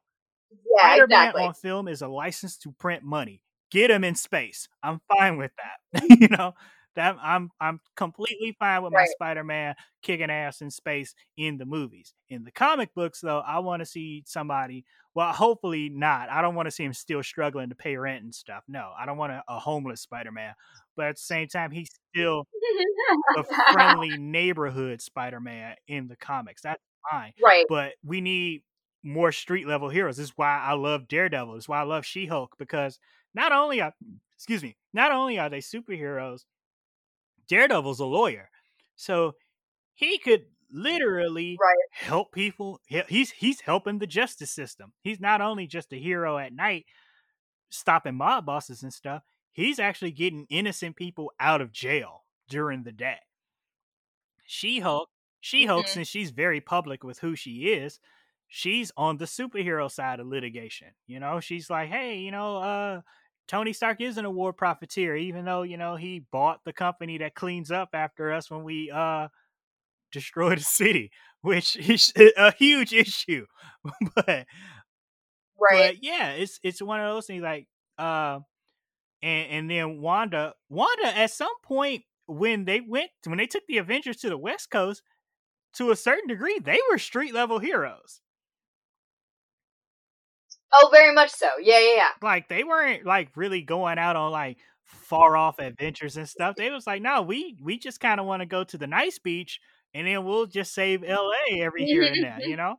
[0.51, 1.43] Yeah, Spider-Man exactly.
[1.45, 3.41] on film is a license to print money
[3.73, 4.69] get him in space.
[4.83, 6.05] I'm fine with that.
[6.21, 6.55] you know,
[6.95, 9.03] that I'm I'm completely fine with right.
[9.03, 12.15] my Spider-Man kicking ass in space in the movies.
[12.29, 14.85] In the comic books, though, I want to see somebody.
[15.15, 16.31] Well, hopefully not.
[16.31, 18.63] I don't want to see him still struggling to pay rent and stuff.
[18.69, 20.55] No, I don't want a, a homeless Spider-Man.
[20.97, 22.47] But at the same time, he's still
[23.39, 26.63] a friendly neighborhood Spider-Man in the comics.
[26.63, 27.33] That's fine.
[27.43, 27.65] Right.
[27.69, 28.63] But we need
[29.03, 30.17] more street level heroes.
[30.17, 31.55] This is why I love Daredevil.
[31.55, 32.99] This is why I love She Hulk because
[33.35, 33.95] not only are
[34.37, 36.43] excuse me, not only are they superheroes,
[37.49, 38.51] Daredevil's a lawyer.
[38.97, 39.33] So
[39.95, 41.77] he could literally right.
[41.93, 42.81] help people.
[42.87, 44.93] He's he's helping the justice system.
[45.03, 46.87] He's not only just a hero at night
[47.71, 49.23] stopping mob bosses and stuff.
[49.53, 53.19] He's actually getting innocent people out of jail during the day.
[54.47, 55.09] She Hulk,
[55.41, 55.93] She Hulk, mm-hmm.
[55.93, 57.99] since she's very public with who she is,
[58.49, 60.89] she's on the superhero side of litigation.
[61.07, 63.01] You know, she's like, hey, you know, uh,
[63.53, 67.35] Tony Stark is an award profiteer, even though you know he bought the company that
[67.35, 69.29] cleans up after us when we uh
[70.11, 71.11] destroy the city,
[71.43, 73.45] which is a huge issue.
[74.15, 74.47] but right,
[75.61, 77.67] but yeah, it's it's one of those things like
[77.99, 78.41] uh,
[79.23, 83.77] and and then Wanda, Wanda at some point when they went when they took the
[83.77, 85.03] Avengers to the West Coast,
[85.75, 88.23] to a certain degree, they were street level heroes.
[90.75, 91.49] Oh, very much so.
[91.61, 92.09] Yeah, yeah, yeah.
[92.23, 96.57] Like they weren't like really going out on like far off adventures and stuff.
[96.57, 99.19] They was like, no, we we just kind of want to go to the nice
[99.19, 99.61] beach
[99.95, 102.77] and then we'll just save LA every here and there, you know.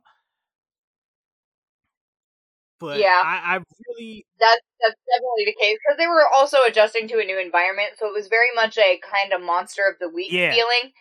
[2.80, 3.22] But Yeah.
[3.24, 7.24] I, I really That's that's definitely the case because they were also adjusting to a
[7.24, 10.52] new environment, so it was very much a kind of monster of the week Yeah.
[10.52, 10.92] feeling.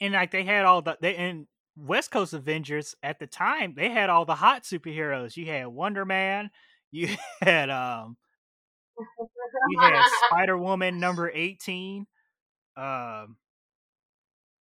[0.00, 1.46] and like they had all the they and
[1.78, 5.36] West Coast Avengers at the time they had all the hot superheroes.
[5.36, 6.50] You had Wonder Man,
[6.90, 7.08] you
[7.40, 8.16] had um
[9.70, 12.06] you had Spider Woman number eighteen,
[12.76, 13.36] um,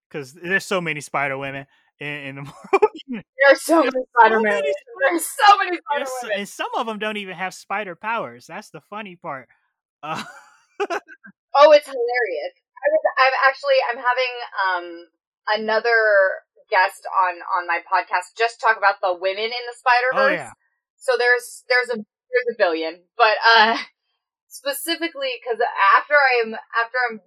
[0.09, 1.65] because there's so many Spider Women
[1.99, 2.41] in, in the
[3.11, 3.23] movie.
[3.47, 4.73] There's so many Spider many
[5.09, 8.45] There's so many Spider so- and some of them don't even have spider powers.
[8.47, 9.49] That's the funny part.
[10.03, 10.21] Uh,
[11.59, 12.53] Oh, it's hilarious.
[12.77, 14.33] I was, I'm actually I'm having
[14.67, 15.07] um
[15.59, 15.97] another
[16.69, 20.45] guest on on my podcast just talk about the women in the Spider oh Verse.
[20.45, 20.51] yeah,
[20.97, 23.77] So there's there's a there's a billion, but uh
[24.47, 25.59] specifically because
[25.97, 27.21] after I'm after I'm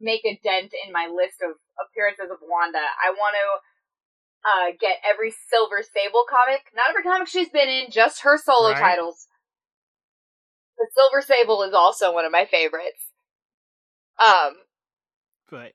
[0.00, 3.46] make a dent in my list of appearances of Wanda, I want to
[4.48, 8.72] uh get every Silver Sable comic, not every comic she's been in, just her solo
[8.72, 8.80] Right.
[8.80, 9.26] titles.
[10.78, 13.10] The Silver Sable is also one of my favorites.
[14.24, 14.54] Um,
[15.50, 15.72] but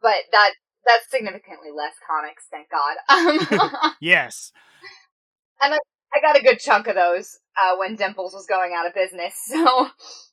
[0.00, 0.52] but that
[0.88, 2.96] that's significantly less comics, thank God.
[3.08, 4.52] Um, yes,
[5.60, 8.94] And I got a good chunk of those uh, when Dimples was going out of
[8.94, 9.34] business.
[9.46, 9.88] So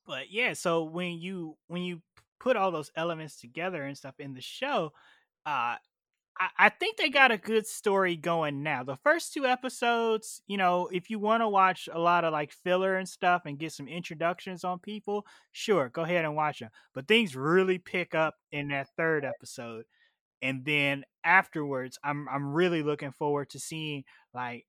[0.07, 0.53] but yeah.
[0.53, 2.01] So when you when you
[2.39, 4.93] put all those elements together and stuff in the show,
[5.45, 5.75] uh,
[6.39, 8.83] I, I think they got a good story going now.
[8.83, 12.51] The first two episodes, you know, if you want to watch a lot of like
[12.51, 16.69] filler and stuff and get some introductions on people, sure, go ahead and watch them.
[16.93, 19.85] But things really pick up in that third episode.
[20.45, 24.65] And then afterwards, I'm I'm really looking forward to seeing like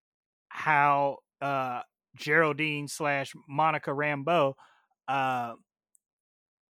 [0.48, 1.82] how uh
[2.16, 4.54] Geraldine slash Monica Rambeau
[5.06, 5.52] uh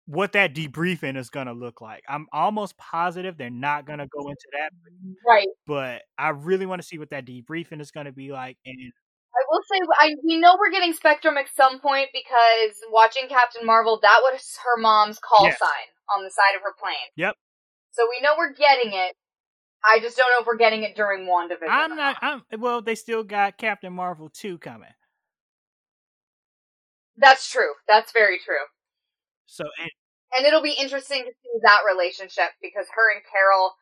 [0.07, 2.03] what that debriefing is gonna look like.
[2.09, 4.71] I'm almost positive they're not gonna go into that,
[5.27, 8.59] right, but I really want to see what that debriefing is gonna be like.
[8.67, 8.93] And
[9.35, 13.67] I will say I we know we're getting Spectrum at some point because watching Captain
[13.67, 15.59] Marvel, that was her mom's call Yes.
[15.59, 15.87] sign
[16.17, 17.11] on the side of her plane.
[17.17, 17.35] Yep.
[17.97, 19.17] So we know we're getting it.
[19.85, 21.69] I just don't know if we're getting it during WandaVision.
[21.71, 22.17] I'm not.
[22.21, 22.83] I'm well.
[22.83, 24.91] They still got Captain Marvel two coming.
[27.17, 27.73] That's true.
[27.89, 28.67] That's very true.
[29.47, 29.91] So and,
[30.37, 33.73] And it'll be interesting to see that relationship because her and Carol,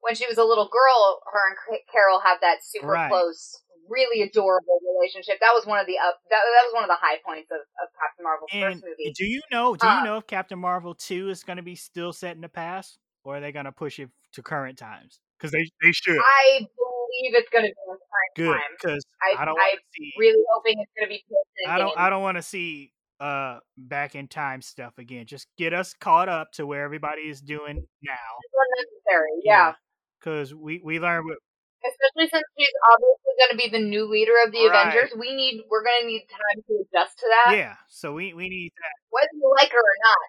[0.00, 3.08] when she was a little girl, her and Carol had that super Right.
[3.08, 5.38] close, really adorable relationship.
[5.40, 6.18] That was one of the up.
[6.28, 9.12] That, that was one of the high points of, of Captain Marvel's and first movie.
[9.16, 9.76] do you know?
[9.76, 12.48] Do Uh, you know if Captain Marvel two is gonna be still set in the
[12.50, 15.20] past, or are they gonna push it to current times?
[15.38, 16.18] Because they they should.
[16.18, 18.70] I believe it's going to be in current Good, time.
[18.80, 20.12] because I- I, don't I want to see.
[20.18, 21.24] Really hoping it's going to be.
[21.68, 21.88] I don't.
[21.90, 22.00] Endgame.
[22.00, 25.26] I don't want to see uh back in time stuff again.
[25.26, 28.30] Just get us caught up to where everybody is doing now.
[28.40, 29.30] It's unnecessary.
[29.44, 29.72] Yeah.
[30.20, 31.38] Because we we learned what
[31.82, 34.86] Especially since she's obviously going to be the new leader of the Right.
[34.86, 37.56] Avengers, we need we're going to need time to adjust to that.
[37.56, 37.74] yeah.
[37.88, 38.94] So we we need that.
[39.10, 40.22] whether you like her or not.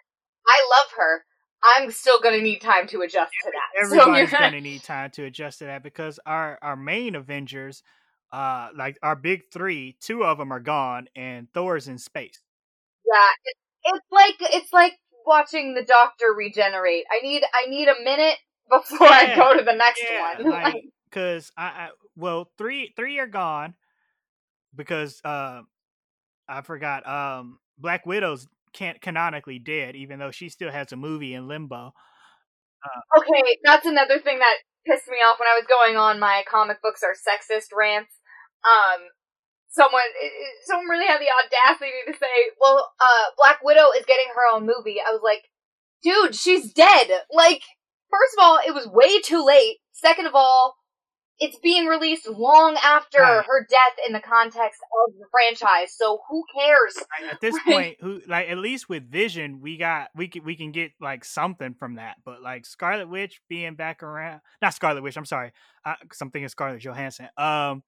[0.49, 1.25] I love her.
[1.63, 3.83] I'm still gonna need time to adjust to that.
[3.83, 7.83] Everybody's you're gonna need time to adjust to that because our our main Avengers,
[8.31, 12.39] uh, like our big three, two of them are gone, and Thor's in space.
[13.05, 13.55] yeah, it,
[13.85, 14.93] it's like it's like
[15.25, 17.05] watching the Doctor regenerate.
[17.11, 18.37] I need I need a minute
[18.69, 20.51] before I go to the next Yeah, one.
[20.63, 23.75] like because I, I well three three are gone
[24.75, 25.61] because uh
[26.47, 31.33] I forgot um Black Widow's can't canonically dead even though she still has a movie
[31.33, 31.93] in limbo.
[33.17, 36.81] okay, that's another thing that pissed me off when I was going on my comic
[36.81, 38.13] books are sexist rants.
[38.63, 39.01] Um,
[39.69, 40.01] someone
[40.65, 44.65] someone really had the audacity to say, "Well, uh, Black Widow is getting her own
[44.65, 45.49] movie." I was like,
[46.01, 47.63] "Dude, she's dead." Like,
[48.09, 49.79] first of all, it was way too late.
[49.91, 50.75] Second of all,
[51.43, 53.45] it's being released long after Right.
[53.45, 55.93] her death in the context of the franchise.
[55.97, 56.95] So who cares?
[57.29, 57.73] At this Right.
[57.73, 61.25] point, who like at least with Vision, we got we can we can get like
[61.25, 62.15] something from that.
[62.23, 65.17] But like Scarlet Witch being back around, not Scarlet Witch.
[65.17, 65.51] I'm sorry,
[65.85, 67.27] uh, something is Scarlett Johansson.
[67.37, 67.83] Um,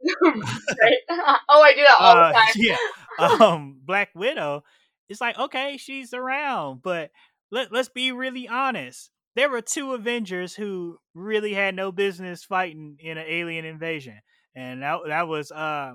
[0.24, 2.54] oh, I do that all uh, the time.
[2.56, 4.62] yeah, um, Black Widow.
[5.08, 7.10] It's like okay, she's around, but
[7.50, 9.10] let let's be really honest.
[9.36, 14.18] There were two Avengers who really had no business fighting in an alien invasion,
[14.54, 15.94] and that that was uh,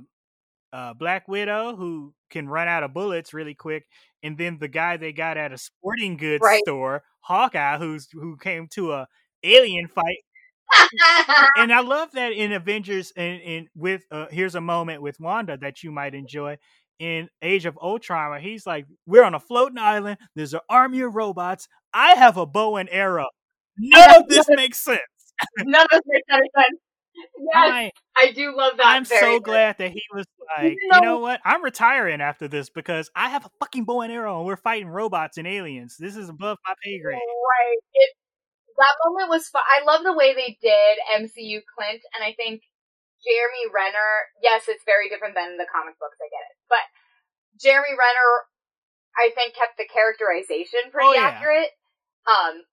[0.74, 3.86] uh, Black Widow who can run out of bullets really quick,
[4.24, 6.62] and then the guy they got at a sporting goods Right.
[6.62, 9.08] store, Hawkeye, who's who came to a
[9.44, 10.18] alien fight
[11.58, 15.58] and I love that in Avengers and in with uh, here's a moment with Wanda
[15.58, 16.58] that you might enjoy
[17.02, 21.02] in Age of Ultron where he's like, We're on a floating island, there's an army
[21.02, 23.28] of robots, I have a bow and arrow.
[23.78, 24.99] None of this makes sense.
[25.57, 26.80] None of this makes any sense.
[27.38, 28.86] Yes, I, I do love that.
[28.86, 29.44] I'm so much.
[29.44, 30.26] glad that he was
[30.57, 31.41] like, know- you know what?
[31.44, 34.88] I'm retiring after this because I have a fucking bow and arrow and we're fighting
[34.88, 35.98] robots and aliens.
[35.99, 37.15] This is above my pay grade.
[37.15, 37.78] Right.
[37.94, 38.10] It,
[38.78, 39.64] that moment was fun.
[39.68, 42.64] I love the way they did MCU Clint, and I think
[43.22, 44.11] Jeremy Renner.
[44.41, 46.18] Yes, it's very different than the comic books.
[46.18, 46.82] I get it, but
[47.62, 48.32] Jeremy Renner,
[49.18, 51.30] I think, kept the characterization pretty Oh, yeah.
[51.30, 51.72] accurate.
[52.28, 52.66] Um,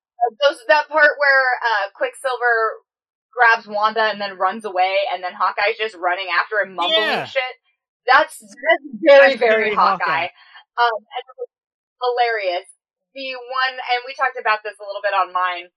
[0.49, 2.83] those that part where uh, Quicksilver
[3.33, 7.25] grabs Wanda and then runs away, and then Hawkeye's just running after him, mumbling Yeah.
[7.25, 7.55] shit.
[8.11, 10.05] That's that's very That's very very Hawkeye.
[10.05, 10.29] Hawkeye.
[10.81, 11.51] Um, and it was
[12.01, 12.67] hilarious.
[13.15, 15.69] The one, and we talked about this a little bit on mine,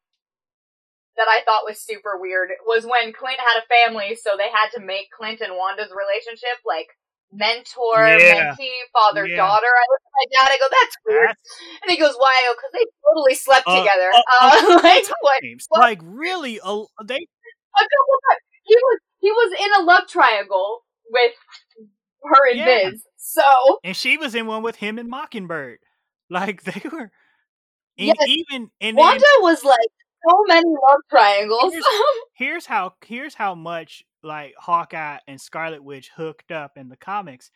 [1.17, 4.71] that I thought was super weird was when Clint had a family, so they had
[4.75, 6.87] to make Clint and Wanda's relationship like
[7.33, 8.55] mentor, Yeah.
[8.55, 9.37] mentee, father, Yeah.
[9.37, 9.67] daughter.
[9.67, 11.41] I look at my dad, I go, "That's weird," That's
[11.83, 15.41] and he goes, "Why?" Go, "Because they totally slept Uh, together." uh, Uh, like what?
[15.69, 15.79] what?
[15.81, 18.41] Like really, they A couple times.
[18.63, 21.33] He was he was in a love triangle with
[22.23, 22.89] her and Yeah.
[22.89, 23.03] Biz.
[23.17, 25.79] So and she was in one with him and Mockingbird.
[26.29, 27.11] Like they were,
[27.97, 28.17] and Yes.
[28.27, 29.77] even and then Wanda was like
[30.27, 31.73] so many love triangles.
[31.73, 31.85] Here's-
[32.33, 37.51] here's how here's how much like Hawkeye and Scarlet Witch hooked up in the comics.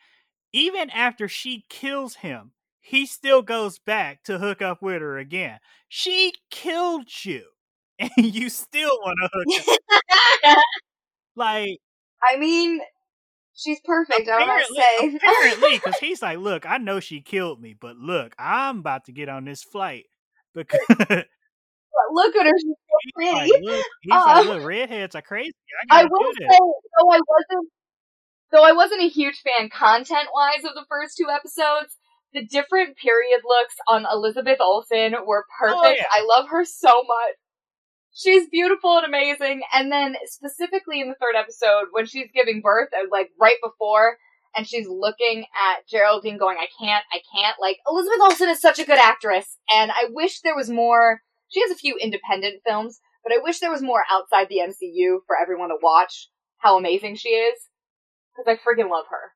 [0.52, 5.58] Even after she kills him, he still goes back to hook up with her again.
[5.88, 7.44] She killed you,
[7.98, 9.78] and you still want to hook
[10.44, 10.58] up.
[11.36, 11.78] Like
[12.22, 12.80] I mean,
[13.54, 14.28] she's perfect.
[14.28, 15.16] I don't know what to apparently, say.
[15.16, 19.12] apparently, because he's like, look, I know she killed me, but look, I'm about to
[19.12, 20.06] get on this flight
[20.54, 20.80] because
[22.12, 22.52] Look at her.
[22.58, 23.52] She's so he's pretty.
[23.52, 25.52] like, look, he's Uh, like, look, redheads are crazy.
[25.90, 27.70] I I will say, though I wasn't,
[28.52, 31.96] though I wasn't a huge fan content wise of the first two episodes,
[32.32, 35.80] the different period looks on Elizabeth Olsen were perfect.
[35.82, 36.04] Oh, yeah.
[36.12, 37.36] I love her so much.
[38.14, 39.62] She's beautiful and amazing.
[39.74, 44.16] And then specifically in the third episode, when she's giving birth, uh, like right before,
[44.56, 47.56] and she's looking at Geraldine going, I can't, I can't.
[47.60, 51.20] Like, Elizabeth Olsen is such a good actress, and I wish there was more.
[51.48, 55.22] She has a few independent films, but I wish there was more outside the MCU
[55.26, 56.28] for everyone to watch
[56.58, 57.58] how amazing she is.
[58.36, 59.32] Because I freaking love her.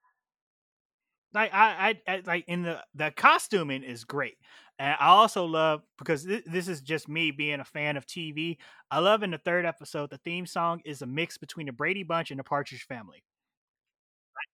[1.34, 4.36] like I, I, I like in the the costuming is great
[4.78, 8.56] and i also love because thi- this is just me being a fan of tv
[8.90, 12.02] i love in the third episode the theme song is a mix between the brady
[12.02, 13.22] bunch and the partridge family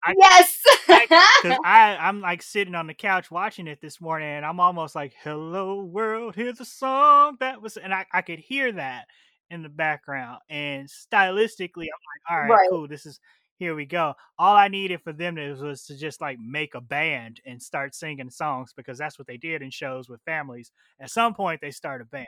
[0.04, 0.58] I- yes!
[0.86, 4.94] because i i'm like sitting on the couch watching it this morning and i'm almost
[4.94, 9.06] like hello world here's a song that was and i, I could hear that
[9.50, 12.68] in the background and stylistically i'm like all right, Right.
[12.70, 13.20] cool this is
[13.56, 16.80] here we go all i needed for them to, was to just like make a
[16.80, 21.10] band and start singing songs because that's what they did in shows with families at
[21.10, 22.26] some point they start a band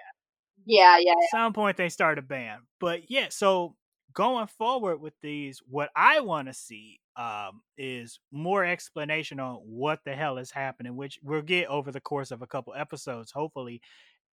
[0.64, 1.12] yeah, yeah.
[1.12, 2.62] at some point they start a band.
[2.80, 3.76] But yeah, so
[4.12, 10.00] going forward with these, what I want to see um, is more explanation on what
[10.04, 13.80] the hell is happening, which we'll get over the course of a couple episodes, hopefully,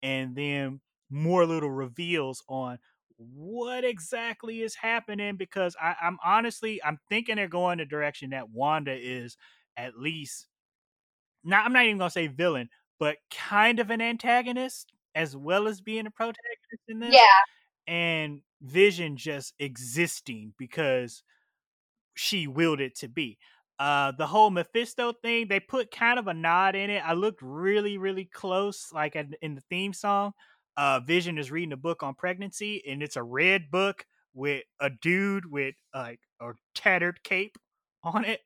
[0.02, 2.80] and then more little reveals on
[3.18, 5.36] what exactly is happening.
[5.38, 9.38] Because I, I'm honestly, I'm thinking they're going the direction that Wanda is
[9.78, 10.48] at least.
[11.44, 15.82] Not, I'm not even gonna say villain, but kind of an antagonist as well as
[15.82, 17.14] being a protagonist in this.
[17.14, 21.24] Yeah, And Vision just existing because
[22.22, 23.38] she willed it to be.
[23.80, 27.00] Uh, the whole Mephisto thing, they put kind of a nod in it.
[27.06, 30.34] I looked really, really close, like in in the theme song.
[30.78, 34.90] Uh, Vision is reading a book on pregnancy, and it's a red book with a
[34.90, 37.58] dude with like a tattered cape
[38.04, 38.42] on it.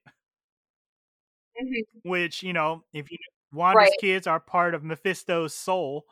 [1.55, 2.03] Mhm.
[2.03, 3.17] Which you know, if you
[3.51, 3.99] Wanda's Right.
[3.99, 6.05] kids are part of Mephisto's soul,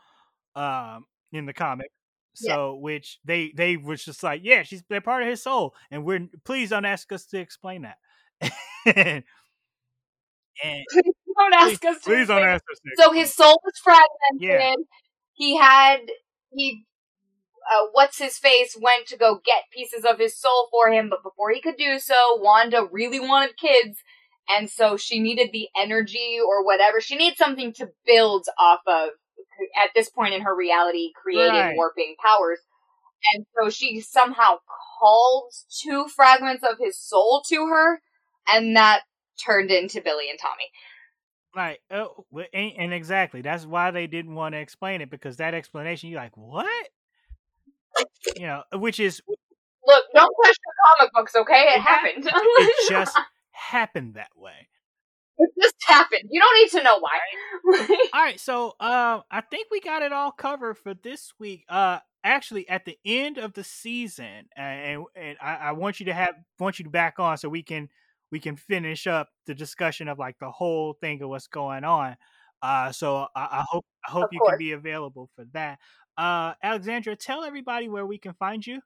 [0.55, 1.91] um, in the comic.
[2.39, 2.55] Yeah.
[2.55, 6.03] So, which they they was just like, yeah, she's they're part of his soul, and
[6.03, 7.97] we're please don't ask us to explain that.
[8.85, 9.23] and,
[10.63, 10.85] and
[11.37, 11.97] don't ask please, us.
[12.03, 12.79] please don't ask us.
[12.79, 14.39] To So his soul was fragmented.
[14.39, 14.73] Yeah.
[15.33, 15.99] He had
[16.55, 16.85] he
[17.71, 21.23] uh, what's his face went to go get pieces of his soul for him, but
[21.23, 23.99] before he could do so, Wanda really wanted kids,
[24.49, 26.99] and so she needed the energy or whatever.
[26.99, 29.09] She needs something to build off of
[29.83, 31.75] at this point in her reality, creating Right.
[31.75, 32.59] warping powers.
[33.33, 34.57] And so she somehow
[34.99, 38.01] called two fragments of his soul to her,
[38.47, 39.03] and that
[39.43, 40.69] turned into Billy and Tommy.
[41.55, 41.79] Right.
[41.91, 46.09] oh, and, and exactly that's why they didn't want to explain it because that explanation,
[46.09, 46.87] you're like, what?
[48.35, 49.21] You know, which is
[49.85, 50.63] Look, don't question
[50.97, 51.65] comic books, okay?
[51.75, 52.25] It happened.
[52.25, 53.17] it just
[53.51, 54.69] happened that way.
[55.37, 56.23] It just happened.
[56.29, 57.87] You don't need to know why.
[58.13, 61.65] all right, so uh, I think we got it all covered for this week.
[61.69, 66.13] Uh, actually, at the end of the season, and and I, I want you to
[66.13, 67.89] have want you to back on so we can
[68.31, 72.15] we can finish up the discussion of like the whole thing of what's going on.
[72.61, 74.51] Uh, so I, I hope I hope Of you course.
[74.51, 75.79] can be available for that.
[76.17, 78.81] Uh, Alexandra, tell everybody where we can find you.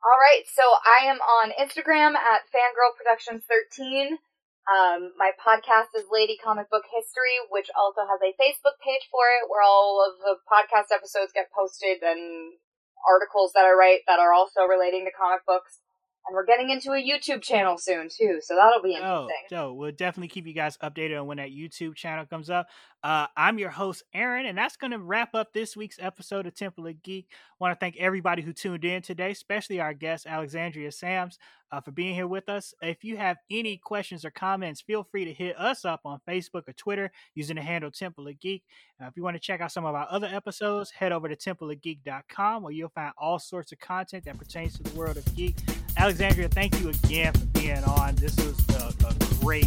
[0.00, 4.16] All right, so I am on Instagram at Fangirl Productions 13.
[4.64, 9.28] Um, my podcast is Lady Comic Book History, which also has a Facebook page for
[9.28, 12.56] it, where all of the podcast episodes get posted and
[13.04, 15.84] articles that I write that are also relating to comic books.
[16.26, 19.10] And we're getting into a YouTube channel soon too, so that'll be interesting.
[19.10, 19.48] Oh, interesting.
[19.50, 22.66] so we'll definitely keep you guys updated on when that YouTube channel comes up.
[23.02, 26.54] Uh, I'm your host, Aaron, and that's going to wrap up this week's episode of
[26.54, 27.26] Temple of Geek.
[27.58, 31.38] want to thank everybody who tuned in today, especially our guest, Alexandria Sams,
[31.72, 32.74] uh, for being here with us.
[32.82, 36.68] If you have any questions or comments, feel free to hit us up on Facebook
[36.68, 38.64] or Twitter using the handle Temple of Geek.
[39.00, 41.36] Uh, if you want to check out some of our other episodes, head over to
[41.36, 45.56] templeofgeek.com where you'll find all sorts of content that pertains to the world of geek.
[46.00, 48.14] Alexandria, thank you again for being on.
[48.14, 49.66] This was a, a great,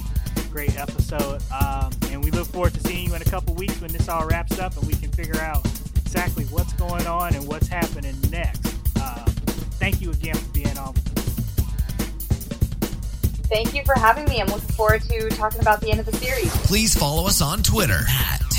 [0.52, 1.44] great episode.
[1.52, 4.26] Um, and we look forward to seeing you in a couple weeks when this all
[4.26, 5.64] wraps up and we can figure out
[5.96, 8.66] exactly what's going on and what's happening next.
[8.98, 9.26] Um,
[9.78, 10.96] thank you again for being on.
[13.46, 14.42] Thank you for having me.
[14.42, 16.50] I'm looking forward to talking about the end of the series.
[16.66, 18.42] Please follow us on Twitter at